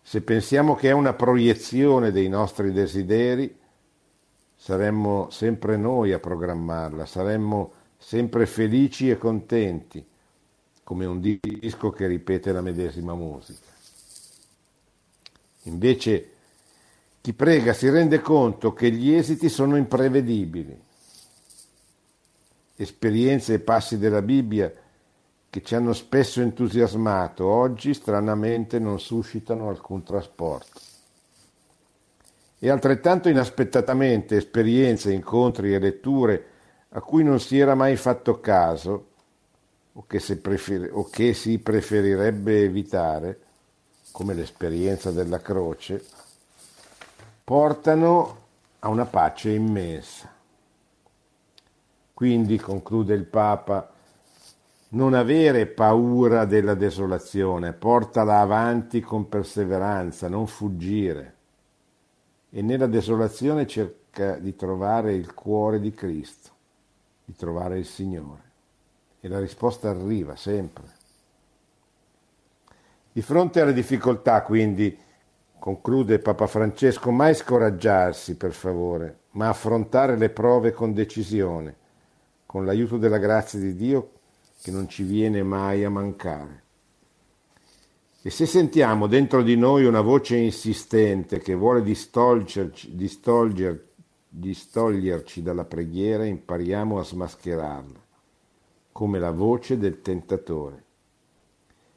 [0.00, 3.54] se pensiamo che è una proiezione dei nostri desideri,
[4.54, 10.06] saremmo sempre noi a programmarla, saremmo sempre felici e contenti
[10.88, 13.66] come un disco che ripete la medesima musica.
[15.64, 16.30] Invece
[17.20, 20.74] chi prega si rende conto che gli esiti sono imprevedibili.
[22.74, 24.72] Esperienze e passi della Bibbia
[25.50, 30.80] che ci hanno spesso entusiasmato, oggi stranamente non suscitano alcun trasporto.
[32.58, 36.46] E altrettanto inaspettatamente esperienze, incontri e letture
[36.88, 39.07] a cui non si era mai fatto caso
[39.92, 43.40] o che, si, prefer- o che si preferirebbe evitare,
[44.12, 46.04] come l'esperienza della croce,
[47.44, 48.46] portano
[48.80, 50.30] a una pace immensa.
[52.14, 53.92] Quindi, conclude il Papa,
[54.90, 61.36] non avere paura della desolazione, portala avanti con perseveranza, non fuggire.
[62.50, 66.50] E nella desolazione cerca di trovare il cuore di Cristo,
[67.24, 68.47] di trovare il Signore.
[69.20, 70.84] E la risposta arriva sempre.
[73.12, 74.96] Di fronte alle difficoltà, quindi,
[75.58, 81.74] conclude Papa Francesco, mai scoraggiarsi, per favore, ma affrontare le prove con decisione,
[82.46, 84.12] con l'aiuto della grazia di Dio
[84.62, 86.62] che non ci viene mai a mancare.
[88.20, 93.86] E se sentiamo dentro di noi una voce insistente che vuole distoglierci, distoglier,
[94.28, 98.00] distoglierci dalla preghiera, impariamo a smascherarla,
[98.98, 100.82] come la voce del tentatore.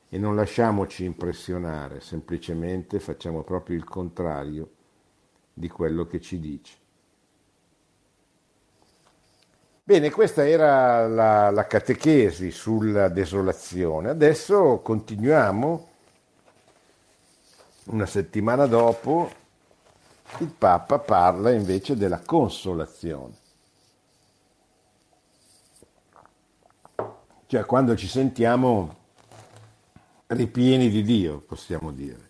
[0.08, 4.70] E non lasciamoci impressionare, semplicemente facciamo proprio il contrario
[5.52, 6.74] di quello che ci dice.
[9.84, 14.10] Bene, questa era la, la, catechesi sulla desolazione.
[14.10, 15.90] Adesso continuiamo.
[17.86, 19.28] Una settimana dopo
[20.38, 23.41] il Papa parla invece della consolazione.
[27.52, 28.96] Cioè quando ci sentiamo
[30.28, 32.30] ripieni di Dio, possiamo dire.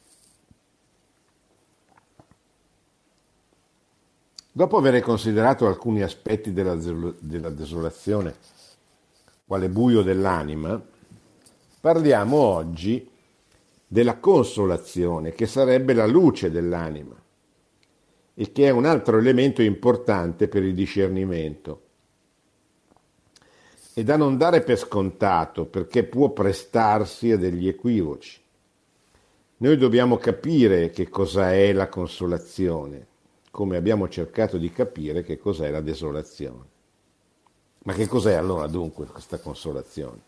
[4.52, 8.34] Dopo aver considerato alcuni aspetti della, della desolazione,
[9.46, 10.82] quale buio dell'anima,
[11.80, 13.08] parliamo oggi
[13.86, 17.16] della consolazione, che sarebbe la luce dell'anima
[18.34, 21.90] e che è un altro elemento importante per il discernimento.
[24.02, 28.42] E da non dare per scontato perché può prestarsi a degli equivoci.
[29.58, 33.06] Noi dobbiamo capire che cosa è la consolazione
[33.52, 36.66] come abbiamo cercato di capire che cos'è la desolazione.
[37.84, 40.22] Ma che cos'è allora dunque questa consolazione?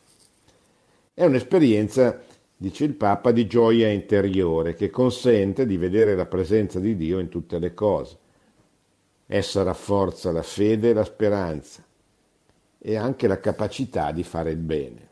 [1.12, 2.22] È un'esperienza,
[2.56, 7.30] dice il Papa, di gioia interiore che consente di vedere la presenza di Dio in
[7.30, 8.18] tutte le cose.
[9.26, 11.84] Essa rafforza la fede e la speranza
[12.86, 15.08] e anche la capacità di fare il bene.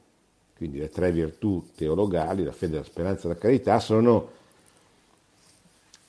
[0.57, 4.29] Quindi le tre virtù teologali, la fede, la speranza e la carità, sono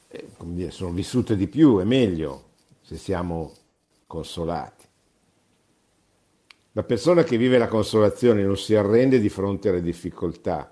[0.09, 3.53] eh, dire, sono vissute di più e meglio se siamo
[4.09, 4.85] consolati.
[6.73, 10.69] La persona che vive la consolazione non si arrende di fronte alle difficoltà.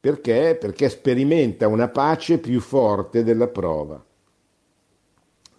[0.00, 0.56] Perché?
[0.58, 4.02] Perché sperimenta una pace più forte della prova.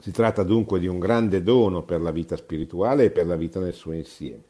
[0.01, 3.59] Si tratta dunque di un grande dono per la vita spirituale e per la vita
[3.59, 4.43] nel suo insieme.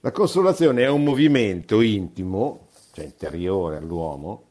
[0.00, 4.44] La consolazione è un movimento intimo, cioè interiore all'uomo,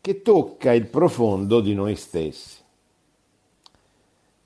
[0.00, 2.60] che tocca il profondo di noi stessi.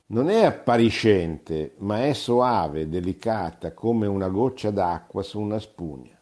[0.08, 6.14] Non è appariscente, ma è soave, delicata, come una goccia d'acqua su una spugna.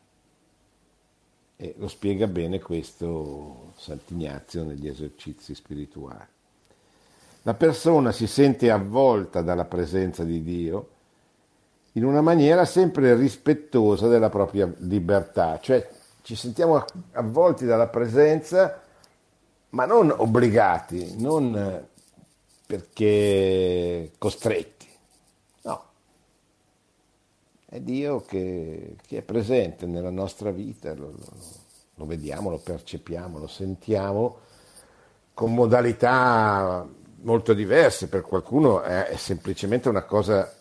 [1.57, 6.34] E lo spiega bene questo Sant'Ignazio negli esercizi spirituali.
[7.47, 10.89] La persona si sente avvolta dalla presenza di Dio
[11.93, 15.87] in una maniera sempre rispettosa della propria libertà, cioè
[16.23, 18.81] ci sentiamo avvolti dalla presenza
[19.71, 21.87] ma non obbligati, non eh,
[22.67, 24.89] perché costretti,
[25.63, 25.85] no.
[27.67, 31.27] È Dio che, che è presente nella nostra vita, lo, lo,
[31.97, 34.39] lo vediamo, lo percepiamo, lo sentiamo
[35.35, 36.89] con modalità
[37.25, 40.53] molto diverse, per qualcuno è, è semplicemente una cosa,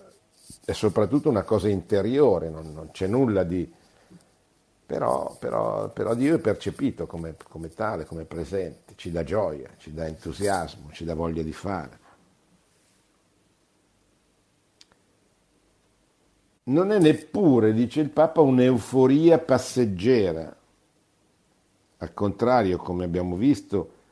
[0.65, 3.71] è soprattutto una cosa interiore, non, non c'è nulla di
[4.85, 9.93] però, però, però Dio è percepito come, come tale, come presente, ci dà gioia, ci
[9.93, 12.01] dà entusiasmo, ci dà voglia di fare.
[16.65, 20.55] Non è neppure, dice il Papa, un'euforia passeggera.
[21.97, 24.02] Al contrario, come abbiamo visto,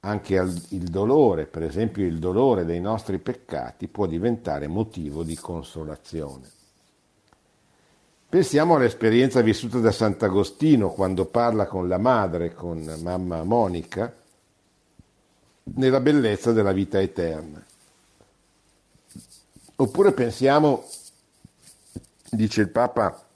[0.00, 6.48] anche il dolore, per esempio il dolore dei nostri peccati, può diventare motivo di consolazione.
[8.28, 14.14] Pensiamo all'esperienza vissuta da Sant'Agostino quando parla con la madre, con mamma Monica,
[15.64, 17.62] nella bellezza della vita eterna.
[19.76, 20.84] Oppure pensiamo,
[22.30, 23.26] dice il Papa,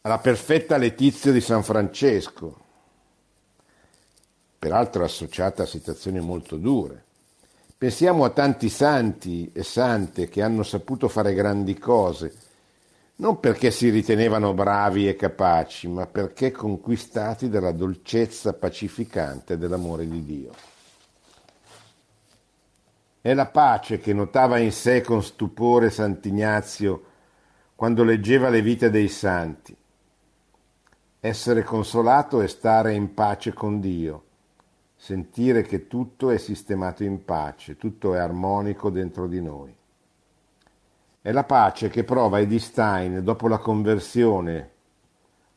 [0.00, 2.68] alla perfetta letizia di San Francesco,
[4.60, 7.02] peraltro associata a situazioni molto dure.
[7.78, 12.34] Pensiamo a tanti santi e sante che hanno saputo fare grandi cose,
[13.16, 20.24] non perché si ritenevano bravi e capaci, ma perché conquistati dalla dolcezza pacificante dell'amore di
[20.26, 20.50] Dio.
[23.22, 27.04] È la pace che notava in sé con stupore Sant'Ignazio
[27.74, 29.74] quando leggeva le vite dei santi.
[31.18, 34.24] Essere consolato è stare in pace con Dio
[35.02, 39.74] sentire che tutto è sistemato in pace, tutto è armonico dentro di noi.
[41.22, 44.70] È la pace che prova Edith Stein dopo la conversione,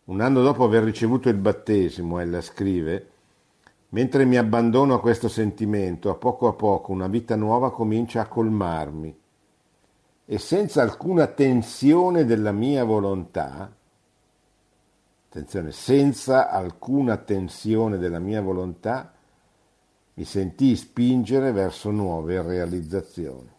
[0.05, 3.09] un anno dopo aver ricevuto il battesimo, ella scrive,
[3.89, 8.27] mentre mi abbandono a questo sentimento, a poco a poco una vita nuova comincia a
[8.27, 9.13] colmarmi
[10.25, 13.69] e senza alcuna tensione della mia volontà,
[15.27, 19.12] attenzione, senza alcuna tensione della mia volontà,
[20.15, 23.49] mi sentii spingere verso nuove realizzazioni.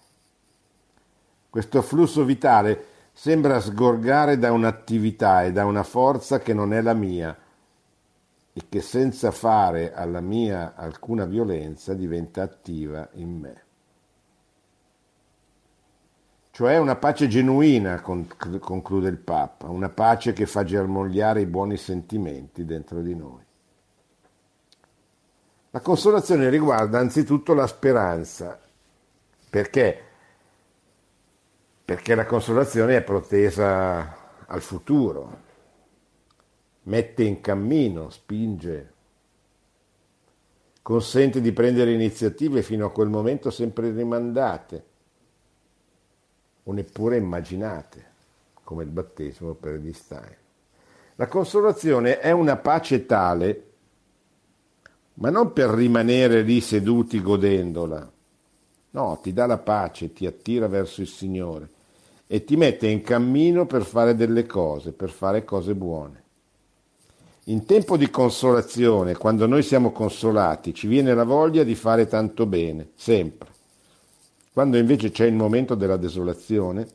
[1.51, 6.95] Questo flusso vitale sembra sgorgare da un'attività e da una forza che non è la
[6.95, 7.37] mia
[8.53, 13.63] e che senza fare alla mia alcuna violenza diventa attiva in me.
[16.51, 22.65] Cioè una pace genuina, conclude il Papa, una pace che fa germogliare i buoni sentimenti
[22.65, 23.43] dentro di noi.
[25.75, 28.61] La consolazione riguarda anzitutto la speranza.
[29.51, 30.03] Perché?
[31.85, 35.41] Perché la consolazione è protesa al futuro,
[36.83, 38.93] mette in cammino, spinge,
[40.81, 44.85] consente di prendere iniziative fino a quel momento sempre rimandate
[46.62, 48.12] o neppure immaginate,
[48.62, 50.37] come il battesimo per Edith Stein.
[51.16, 53.72] La consolazione è una pace tale
[55.15, 58.11] ma non per rimanere lì seduti godendola.
[58.91, 61.69] No, ti dà la pace, ti attira verso il Signore
[62.27, 66.23] e ti mette in cammino per fare delle cose, per fare cose buone.
[67.49, 72.47] In tempo di consolazione, quando noi siamo consolati, ci viene la voglia di fare tanto
[72.47, 73.49] bene, sempre.
[74.53, 76.87] Quando invece c'è il momento della desolazione,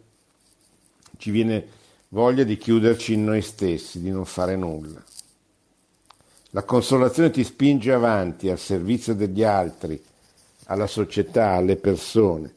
[1.17, 1.67] ci viene
[2.09, 5.03] voglia di chiuderci in noi stessi, di non fare nulla.
[6.51, 10.03] La consolazione ti spinge avanti al servizio degli altri,
[10.65, 12.53] alla società, alle persone.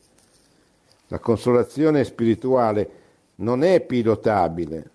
[1.09, 2.90] La consolazione spirituale
[3.36, 4.90] non è pilotabile.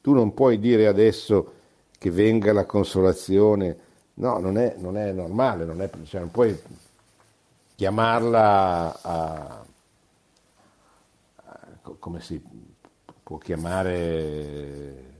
[0.00, 1.52] Tu non puoi dire adesso
[1.98, 3.76] che venga la consolazione.
[4.14, 6.58] No, non è, non è normale, non, è, cioè non puoi
[7.74, 9.64] chiamarla a,
[11.34, 11.58] a,
[11.98, 12.42] come si
[13.22, 15.17] può chiamare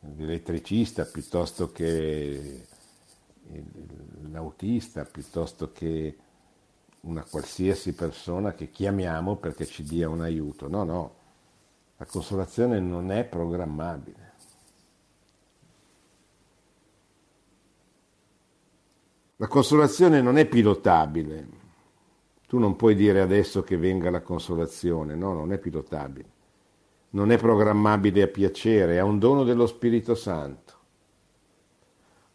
[0.00, 2.66] l'elettricista piuttosto che
[4.30, 6.16] l'autista, piuttosto che
[7.00, 10.68] una qualsiasi persona che chiamiamo perché ci dia un aiuto.
[10.68, 11.14] No, no,
[11.96, 14.28] la consolazione non è programmabile.
[19.36, 21.58] La consolazione non è pilotabile.
[22.46, 26.38] Tu non puoi dire adesso che venga la consolazione, no, non è pilotabile
[27.10, 30.74] non è programmabile a piacere, è un dono dello Spirito Santo.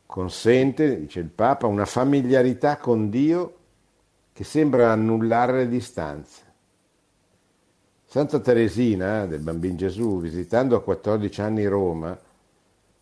[0.05, 3.57] Consente, dice il Papa, una familiarità con Dio
[4.33, 6.43] che sembra annullare le distanze.
[8.05, 12.17] Santa Teresina del Bambino Gesù, visitando a 14 anni Roma,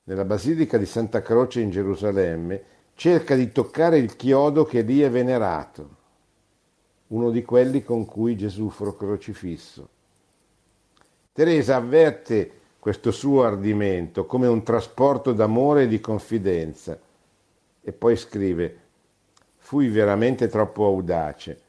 [0.06, 2.64] nella Basilica di Santa Croce in Gerusalemme,
[2.96, 5.98] cerca di toccare il chiodo che lì è venerato,
[7.08, 9.90] uno di quelli con cui Gesù fu crocifisso.
[11.34, 16.96] Teresa avverte questo suo ardimento come un trasporto d'amore e di confidenza
[17.82, 18.78] e poi scrive
[19.58, 21.60] fui veramente troppo audace,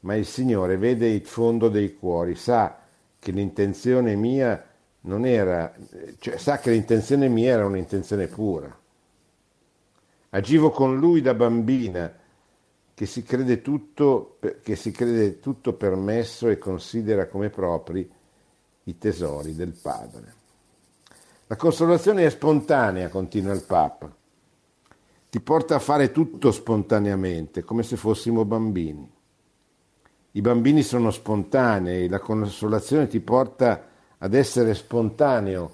[0.00, 2.80] ma il Signore vede il fondo dei cuori, sa
[3.20, 4.60] che l'intenzione mia
[5.02, 5.72] non era,
[6.18, 8.76] cioè sa che l'intenzione mia era un'intenzione pura.
[10.30, 12.12] Agivo con lui da bambina,
[12.92, 18.10] che si crede tutto, che si crede tutto permesso e considera come propri
[18.84, 20.42] i tesori del Padre.
[21.46, 24.12] La consolazione è spontanea, continua il Papa.
[25.30, 29.10] Ti porta a fare tutto spontaneamente, come se fossimo bambini.
[30.32, 35.72] I bambini sono spontanei, la consolazione ti porta ad essere spontaneo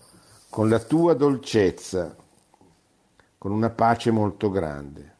[0.49, 2.15] con la tua dolcezza,
[3.39, 5.15] con una pace molto grande.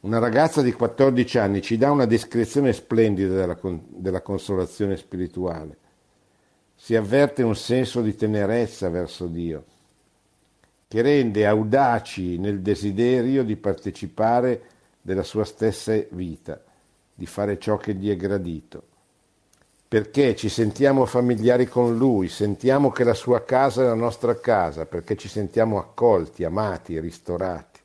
[0.00, 3.58] Una ragazza di 14 anni ci dà una descrizione splendida della,
[3.88, 5.78] della consolazione spirituale
[6.84, 9.64] si avverte un senso di tenerezza verso Dio,
[10.86, 14.60] che rende audaci nel desiderio di partecipare
[15.00, 16.62] della sua stessa vita,
[17.14, 18.82] di fare ciò che gli è gradito.
[19.88, 24.84] Perché ci sentiamo familiari con lui, sentiamo che la sua casa è la nostra casa,
[24.84, 27.80] perché ci sentiamo accolti, amati, ristorati.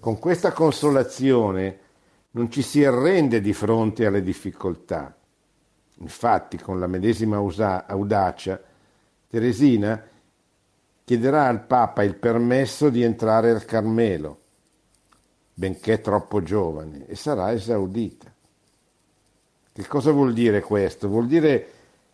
[0.00, 1.78] Con questa consolazione
[2.30, 5.14] non ci si arrende di fronte alle difficoltà.
[5.98, 8.60] Infatti, con la medesima audacia,
[9.28, 10.02] Teresina
[11.04, 14.40] chiederà al Papa il permesso di entrare al Carmelo,
[15.54, 18.32] benché troppo giovane, e sarà esaudita.
[19.72, 21.08] Che cosa vuol dire questo?
[21.08, 21.70] Vuol dire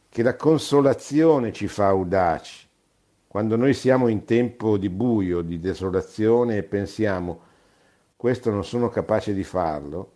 [0.08, 2.68] che la consolazione ci fa audaci.
[3.26, 7.50] Quando noi siamo in tempo di buio, di desolazione e pensiamo
[8.22, 10.12] questo non sono capace di farlo,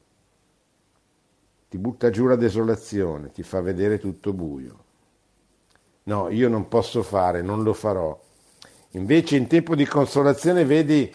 [1.77, 4.85] ti butta giù la desolazione, ti fa vedere tutto buio.
[6.05, 8.19] No, io non posso fare, non lo farò.
[8.93, 11.15] Invece in tempo di consolazione vedi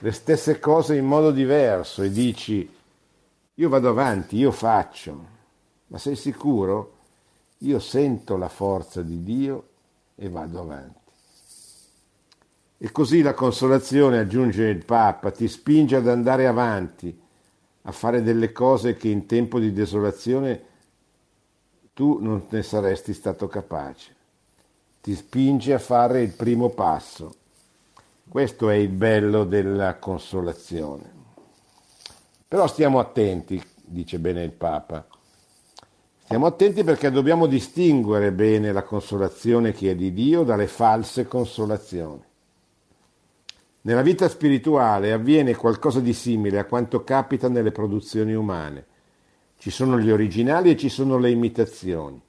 [0.00, 2.68] le stesse cose in modo diverso e dici,
[3.54, 5.26] io vado avanti, io faccio,
[5.86, 6.96] ma sei sicuro?
[7.58, 9.68] Io sento la forza di Dio
[10.16, 11.10] e vado avanti.
[12.78, 17.26] E così la consolazione, aggiunge il Papa, ti spinge ad andare avanti,
[17.88, 20.62] a fare delle cose che in tempo di desolazione
[21.94, 24.14] tu non ne saresti stato capace.
[25.00, 27.34] Ti spinge a fare il primo passo.
[28.28, 31.10] Questo è il bello della consolazione.
[32.46, 35.06] Però stiamo attenti, dice bene il Papa.
[36.24, 42.27] Stiamo attenti perché dobbiamo distinguere bene la consolazione che è di Dio dalle false consolazioni.
[43.80, 48.86] Nella vita spirituale avviene qualcosa di simile a quanto capita nelle produzioni umane.
[49.56, 52.20] Ci sono gli originali e ci sono le imitazioni.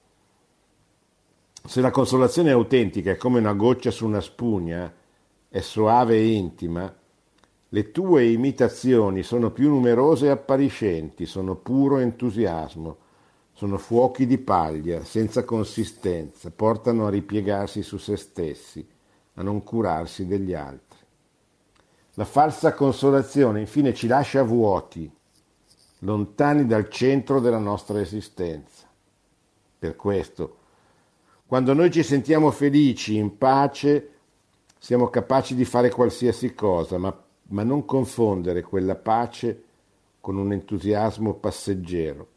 [1.66, 4.91] Se la consolazione autentica, è come una goccia su una spugna,
[5.50, 6.93] è soave e intima,
[7.72, 12.97] le tue imitazioni sono più numerose e appariscenti, sono puro entusiasmo,
[13.54, 18.88] sono fuochi di paglia, senza consistenza, portano a ripiegarsi su se stessi,
[19.36, 20.89] a non curarsi degli altri.
[22.20, 25.10] La falsa consolazione infine ci lascia vuoti,
[26.00, 28.86] lontani dal centro della nostra esistenza.
[29.80, 30.58] Per questo,
[31.46, 34.10] quando noi ci sentiamo felici, in pace,
[34.78, 37.18] siamo capaci di fare qualsiasi cosa, ma,
[37.52, 39.64] ma non confondere quella pace
[40.20, 42.28] con un entusiasmo passeggero,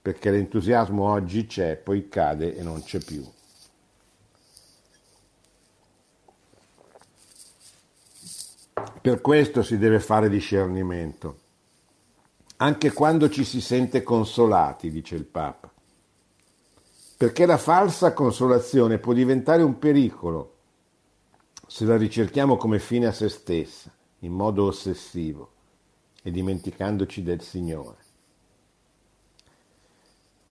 [0.00, 3.22] perché l'entusiasmo oggi c'è, poi cade e non c'è più.
[9.00, 11.38] Per questo si deve fare discernimento,
[12.56, 15.72] anche quando ci si sente consolati, dice il Papa,
[17.16, 20.54] perché la falsa consolazione può diventare un pericolo
[21.66, 25.52] se la ricerchiamo come fine a se stessa, in modo ossessivo
[26.22, 27.96] e dimenticandoci del Signore.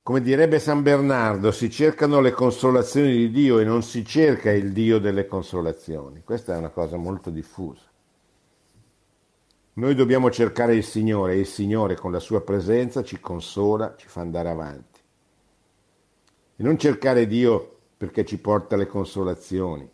[0.03, 4.71] Come direbbe San Bernardo, si cercano le consolazioni di Dio e non si cerca il
[4.71, 6.21] Dio delle consolazioni.
[6.23, 7.86] Questa è una cosa molto diffusa.
[9.77, 14.07] Noi dobbiamo cercare il Signore e il Signore con la sua presenza ci consola, ci
[14.07, 14.99] fa andare avanti.
[16.55, 19.87] E non cercare Dio perché ci porta le consolazioni.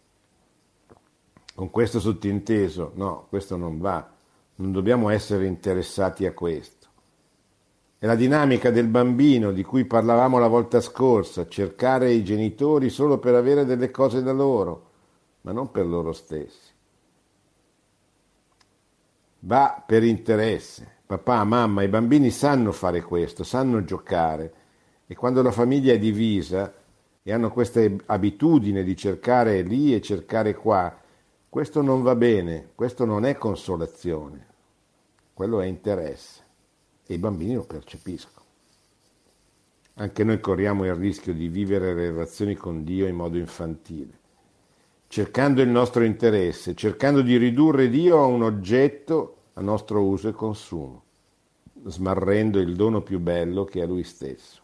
[1.53, 4.09] Con questo sottinteso, no, questo non va.
[4.55, 6.87] Non dobbiamo essere interessati a questo.
[7.97, 13.19] È la dinamica del bambino di cui parlavamo la volta scorsa, cercare i genitori solo
[13.19, 14.91] per avere delle cose da loro,
[15.41, 16.72] ma non per loro stessi
[19.43, 21.01] va per interesse.
[21.05, 24.53] Papà, mamma, i bambini sanno fare questo, sanno giocare
[25.05, 26.73] e quando la famiglia è divisa
[27.21, 30.97] e hanno questa abitudine di cercare lì e cercare qua,
[31.49, 34.47] questo non va bene, questo non è consolazione,
[35.33, 36.41] quello è interesse
[37.05, 38.41] e i bambini lo percepiscono.
[39.95, 44.21] Anche noi corriamo il rischio di vivere le relazioni con Dio in modo infantile
[45.13, 50.31] cercando il nostro interesse, cercando di ridurre Dio a un oggetto a nostro uso e
[50.31, 51.03] consumo,
[51.85, 54.59] smarrendo il dono più bello che è Lui stesso.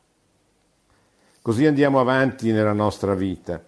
[1.43, 3.63] Così andiamo avanti nella nostra vita,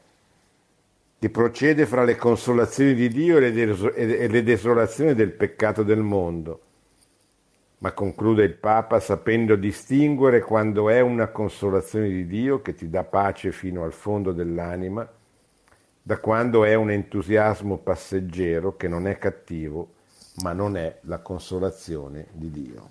[1.19, 6.61] che procede fra le consolazioni di Dio e le desolazioni del peccato del mondo.
[7.77, 13.03] Ma conclude il Papa sapendo distinguere quando è una consolazione di Dio che ti dà
[13.03, 15.07] pace fino al fondo dell'anima
[16.03, 19.89] da quando è un entusiasmo passeggero che non è cattivo,
[20.41, 22.89] ma non è la consolazione di Dio.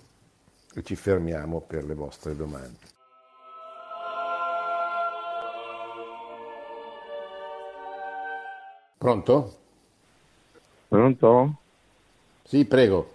[0.74, 2.78] E ci fermiamo per le vostre domande.
[8.96, 9.56] Pronto?
[10.86, 11.54] Pronto?
[12.44, 13.14] Sì, prego.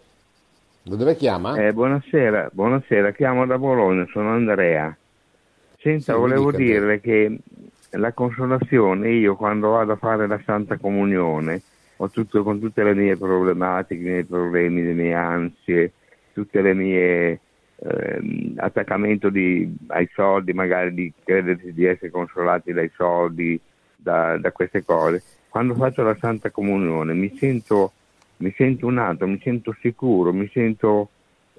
[0.82, 1.56] Da dove chiama?
[1.58, 4.96] Eh, buonasera, buonasera, chiamo da Bologna, sono Andrea.
[5.78, 7.38] Senta, Sì, volevo dirle che
[7.98, 11.62] la consolazione, io quando vado a fare la Santa Comunione,
[12.12, 15.94] tutto, con tutte le mie problematiche, i miei problemi, le mie ansie,
[16.34, 17.40] tutte le mie
[17.78, 23.60] ehm, attaccamento di- ai soldi, magari di credersi di essere consolati dai soldi,
[23.96, 25.24] da, da queste cose.
[25.50, 27.94] Quando faccio la Santa Comunione mi sento,
[28.38, 31.10] mi sento un altro, mi sento sicuro, mi sento,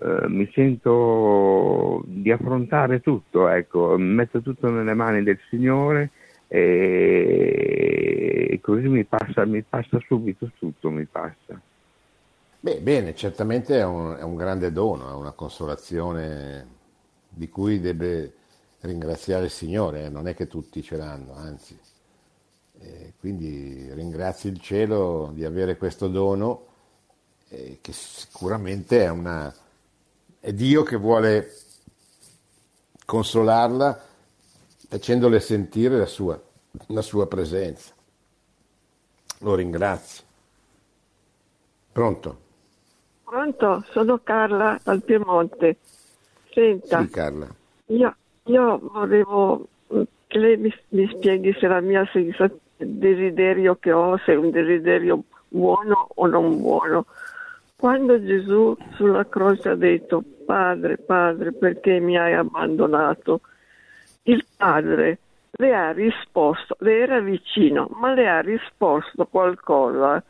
[0.01, 6.11] eh, mi sento di affrontare tutto, ecco, metto tutto nelle mani del Signore
[6.49, 11.61] e così mi passa, mi passa subito tutto, mi passa.
[12.61, 16.75] Beh, bene, certamente è un, è un grande dono, è una consolazione
[17.29, 18.33] di cui deve
[18.81, 21.79] ringraziare il Signore, eh, non è che tutti ce l'hanno, anzi.
[22.79, 26.67] Eh, quindi ringrazio il cielo di avere questo dono,
[27.49, 29.55] eh, che sicuramente è, una,
[30.41, 31.55] è Dio che vuole
[33.05, 34.06] consolarla
[34.89, 36.41] facendole sentire la sua,
[36.89, 37.95] la sua presenza.
[39.41, 40.25] Lo ringrazio.
[41.93, 42.39] Pronto?
[43.25, 45.77] Pronto, sono Carla dal Piemonte.
[46.53, 47.47] Senta, Sì, Carla.
[47.87, 49.67] io, io volevo
[50.27, 54.51] che lei mi, mi spieghi se la mia sensa- desiderio che ho, se è un
[54.51, 57.07] desiderio buono o non buono.
[57.77, 63.41] Quando Gesù sulla croce ha detto, Padre, Padre, perché mi hai abbandonato?
[64.27, 65.19] Il Padre
[65.59, 70.23] le ha risposto, le era vicino, ma le ha risposto qualcosa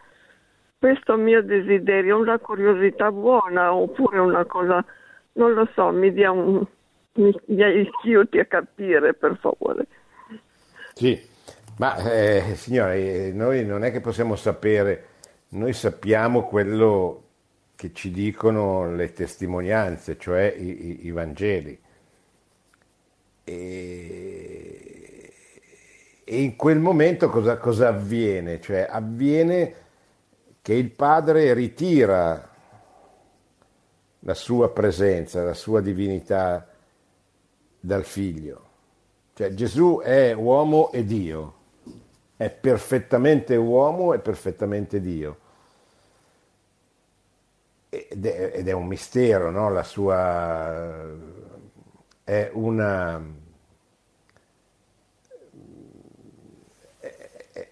[0.79, 4.85] questo mio desiderio una curiosità buona oppure una cosa,
[5.33, 6.65] non lo so, mi dia un,
[7.15, 9.87] mi, mi aiuti a capire per favore.
[10.95, 11.21] Sì,
[11.79, 15.07] ma eh, signore, noi non è che possiamo sapere,
[15.51, 17.23] noi sappiamo quello
[17.75, 21.79] che ci dicono le testimonianze, cioè i, i- i Vangeli.
[23.49, 25.33] E,
[26.25, 28.61] e in quel momento cosa, cosa avviene?
[28.61, 29.75] Cioè avviene
[30.61, 32.51] che il padre ritira
[34.19, 36.67] la sua presenza, la sua divinità
[37.79, 38.65] dal figlio.
[39.33, 41.55] Cioè Gesù è uomo e Dio,
[42.37, 45.39] è perfettamente uomo e perfettamente Dio.
[47.89, 49.71] Ed è, ed è un mistero, no?
[49.71, 51.45] La sua
[52.27, 53.23] è una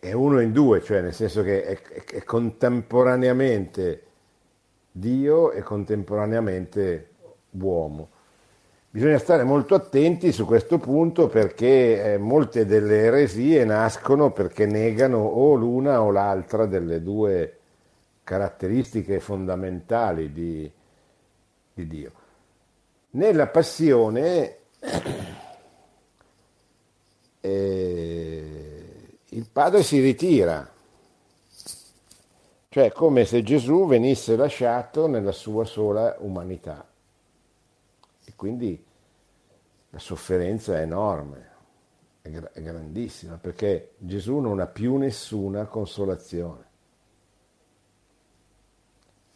[0.00, 4.02] è- uno in due, cioè nel senso che è, è- è contemporaneamente
[4.90, 7.08] Dio e contemporaneamente
[7.52, 8.08] uomo.
[8.90, 15.18] Bisogna stare molto attenti su questo punto perché eh, molte delle eresie nascono perché negano
[15.18, 17.58] o l'una o l'altra delle due
[18.22, 20.70] caratteristiche fondamentali di,
[21.74, 22.12] di Dio.
[23.14, 24.58] Nella passione
[27.40, 30.68] eh, il padre si ritira,
[32.68, 36.88] cioè come se Gesù venisse lasciato nella sua sola umanità.
[38.24, 38.84] E quindi
[39.90, 41.48] la sofferenza è enorme,
[42.20, 46.64] è, gra- è grandissima, perché Gesù non ha più nessuna consolazione.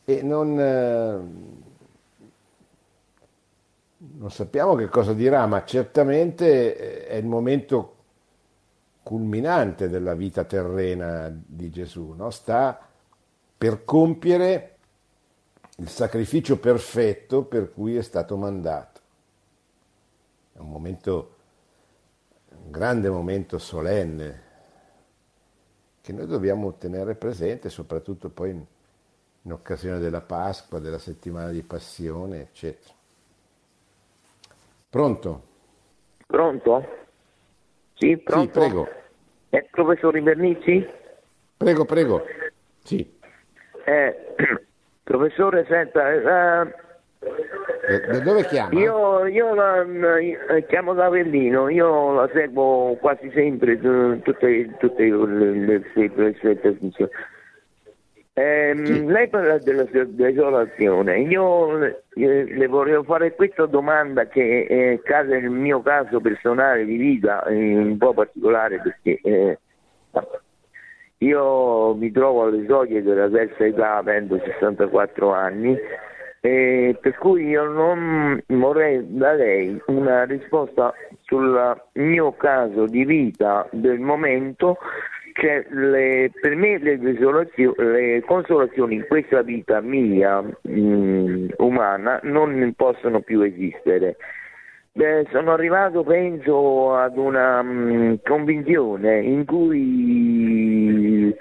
[0.05, 1.77] E non, eh,
[3.99, 7.95] non sappiamo che cosa dirà, ma certamente eh, è il momento
[9.03, 12.31] culminante della vita terrena di Gesù, no?
[12.31, 12.79] sta
[13.57, 14.77] per compiere
[15.79, 19.01] il sacrificio perfetto per cui è stato mandato.
[20.53, 21.35] È un momento,
[22.51, 24.47] un grande momento solenne
[26.01, 28.65] che noi dobbiamo tenere presente, soprattutto poi in,
[29.43, 32.95] in occasione della Pasqua, della settimana di passione, eccetera.
[34.91, 35.43] Pronto?
[36.27, 36.87] Pronto?
[37.95, 38.43] Sì, pronto?
[38.45, 38.89] Sì, prego.
[39.51, 40.87] Eh, professore Bernici?
[41.57, 42.25] Prego, prego.
[42.85, 43.19] Sì.
[43.85, 44.35] Eh,
[45.03, 46.75] professore, senta, eh,
[48.11, 48.79] Da, dove chiama?
[48.81, 49.85] io, io la-
[50.69, 56.35] chiamo da Avellino, io la seguo quasi sempre, eh, tutte, tutte le, le sue- le
[56.39, 57.11] sue trasmissioni.
[58.39, 59.05] Ehm, Sì.
[59.07, 65.51] Lei parla della desolazione, io eh, le volevo fare questa domanda che eh, cade nel
[65.51, 69.59] mio caso personale di vita, eh, un po' particolare perché eh,
[71.19, 75.77] io mi trovo alle soglie della terza età avendo 64 anni
[76.41, 83.69] e per cui io non vorrei da lei una risposta sul mio caso di vita
[83.73, 84.79] del momento
[85.39, 93.21] cioè, le, per me le, le, consolazioni in questa vita mia mh, umana non possono
[93.21, 94.17] più esistere.
[94.93, 101.33] Beh, sono arrivato, penso, ad una mh, convinzione in cui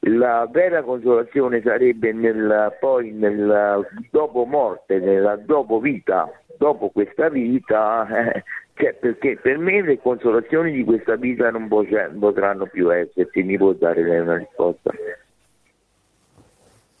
[0.00, 6.28] la vera consolazione sarebbe nel, poi nel dopo morte, nella dopo vita,
[6.58, 8.42] dopo questa vita, eh,
[8.74, 13.72] cioè, perché per me le consolazioni di questa vita non potranno più esserci, mi può
[13.72, 14.90] dare lei una risposta?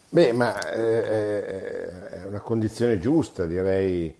[0.08, 4.14] Beh, ma eh, è una condizione giusta, direi.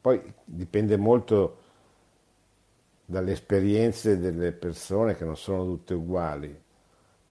[0.00, 1.58] Poi dipende molto
[3.04, 6.60] dalle esperienze delle persone che non sono tutte uguali,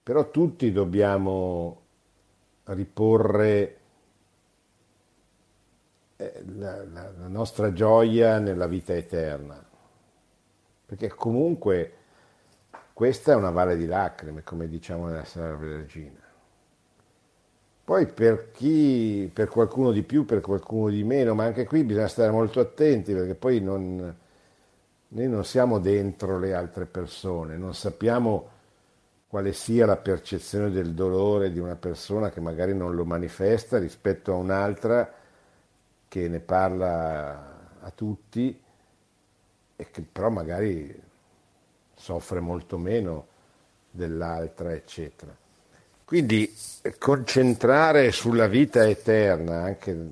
[0.02, 1.80] però tutti dobbiamo
[2.64, 3.81] riporre eh,
[6.56, 9.64] la, la, la nostra gioia nella vita eterna,
[10.86, 11.92] perché comunque
[12.92, 16.20] questa è una valle di lacrime, come diciamo nella Sera Vergina.
[17.84, 22.06] Poi per chi, per qualcuno di più, per qualcuno di meno, ma anche qui bisogna
[22.06, 24.16] stare molto attenti perché poi non,
[25.08, 28.48] noi non siamo dentro le altre persone, non sappiamo
[29.26, 34.32] quale sia la percezione del dolore di una persona che magari non lo manifesta rispetto
[34.32, 35.10] a un'altra
[36.12, 38.62] che ne parla a tutti
[39.74, 40.94] e che però magari
[41.96, 43.28] soffre molto meno
[43.90, 45.34] dell'altra, eccetera.
[46.04, 46.54] Quindi
[46.98, 50.10] concentrare sulla vita eterna anche i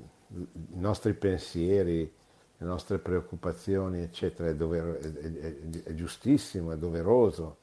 [0.79, 2.11] nostri pensieri,
[2.57, 7.57] le nostre preoccupazioni, eccetera, è, dover, è, è, è giustissimo, è doveroso,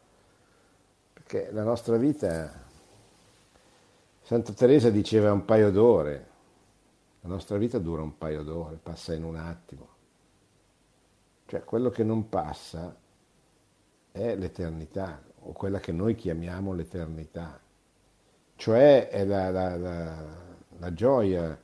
[1.12, 2.52] perché la nostra vita,
[4.22, 6.36] Santa Teresa diceva un paio d'ore,
[7.28, 9.88] la nostra vita dura un paio d'ore, passa in un attimo.
[11.44, 12.96] Cioè quello che non passa
[14.10, 17.60] è l'eternità, o quella che noi chiamiamo l'eternità.
[18.56, 20.24] Cioè è la, la, la,
[20.78, 21.60] la gioia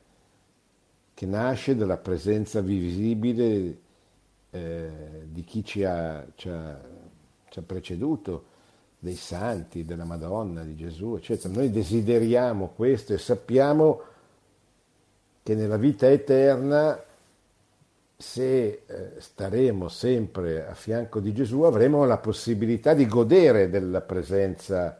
[1.15, 3.79] che nasce dalla presenza visibile
[4.51, 6.79] eh, di chi ci ha, ci, ha,
[7.49, 8.53] ci ha preceduto,
[8.99, 11.53] dei santi, della Madonna, di Gesù, eccetera.
[11.53, 14.12] Noi desideriamo questo e sappiamo
[15.45, 16.99] che nella vita eterna,
[18.17, 24.99] se eh, staremo sempre a fianco di Gesù, avremo la possibilità di godere della presenza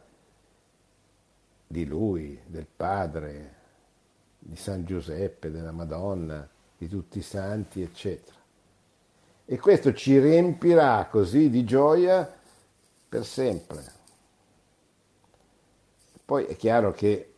[1.67, 3.55] di Lui, del Padre,
[4.39, 8.37] di San Giuseppe, della Madonna, di tutti i santi, eccetera.
[9.47, 12.31] E questo ci riempirà così di gioia
[13.09, 13.83] per sempre.
[16.23, 17.34] Poi è chiaro che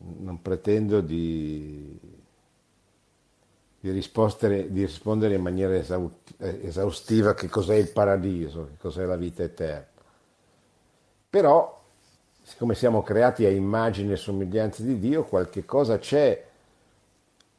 [0.00, 1.98] non pretendo di,
[3.78, 5.74] di, di rispondere, in maniera
[6.38, 9.88] esaustiva che cos'è il paradiso, che cos'è la vita eterna.
[11.28, 11.82] Però,
[12.42, 16.46] siccome siamo creati a immagine e somiglianza di Dio, qualche cosa c'è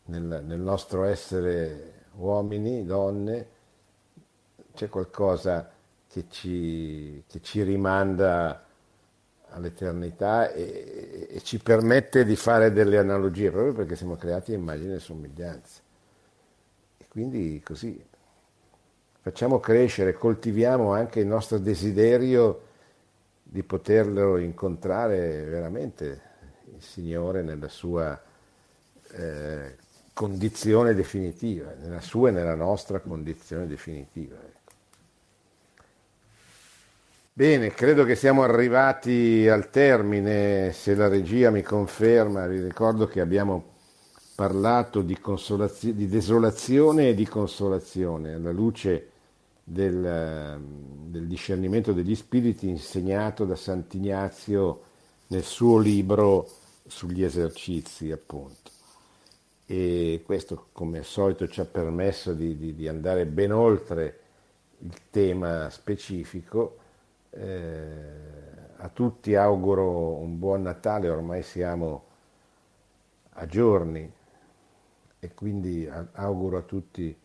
[0.05, 3.47] nel, nel nostro essere uomini, donne,
[4.73, 5.71] c'è qualcosa
[6.07, 8.65] che ci, che ci rimanda
[9.51, 14.95] all'eternità e, e, ci permette di fare delle analogie proprio perché siamo creati a immagine
[14.95, 15.81] e somiglianza.
[16.97, 18.03] E quindi così
[19.21, 22.69] facciamo crescere, coltiviamo anche il nostro desiderio
[23.43, 26.21] di poterlo incontrare veramente
[26.73, 28.19] il Signore nella sua
[29.11, 29.75] eh,
[30.13, 34.37] condizione definitiva, nella sua e nella nostra condizione definitiva.
[37.33, 43.21] Bene, credo che siamo arrivati al termine, se la regia mi conferma, vi ricordo che
[43.21, 43.75] abbiamo
[44.35, 45.17] parlato di,
[45.93, 49.11] di desolazione e di consolazione alla luce
[49.63, 50.59] del,
[51.05, 54.81] del, discernimento degli spiriti insegnato da Sant'Ignazio
[55.27, 56.49] nel suo libro
[56.85, 58.71] sugli esercizi, appunto.
[59.65, 64.19] E questo, come al solito, ci ha permesso di, di, di andare ben oltre
[64.79, 66.75] il tema specifico
[67.31, 68.29] eh,
[68.77, 72.03] a tutti auguro un buon Natale, ormai siamo
[73.33, 74.11] a giorni
[75.19, 77.15] e quindi auguro a tutti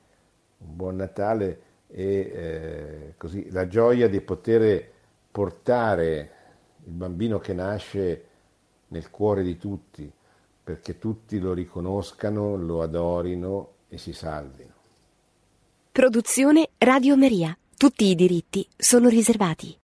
[0.58, 4.92] un buon Natale e eh, così la gioia di poter
[5.30, 6.30] portare
[6.84, 8.24] il bambino che nasce
[8.88, 10.10] nel cuore di tutti,
[10.62, 14.74] perché tutti lo riconoscano, lo adorino e si salvino.
[15.92, 17.56] Produzione Radio Maria.
[17.76, 19.74] Tutti i diritti sono riservati.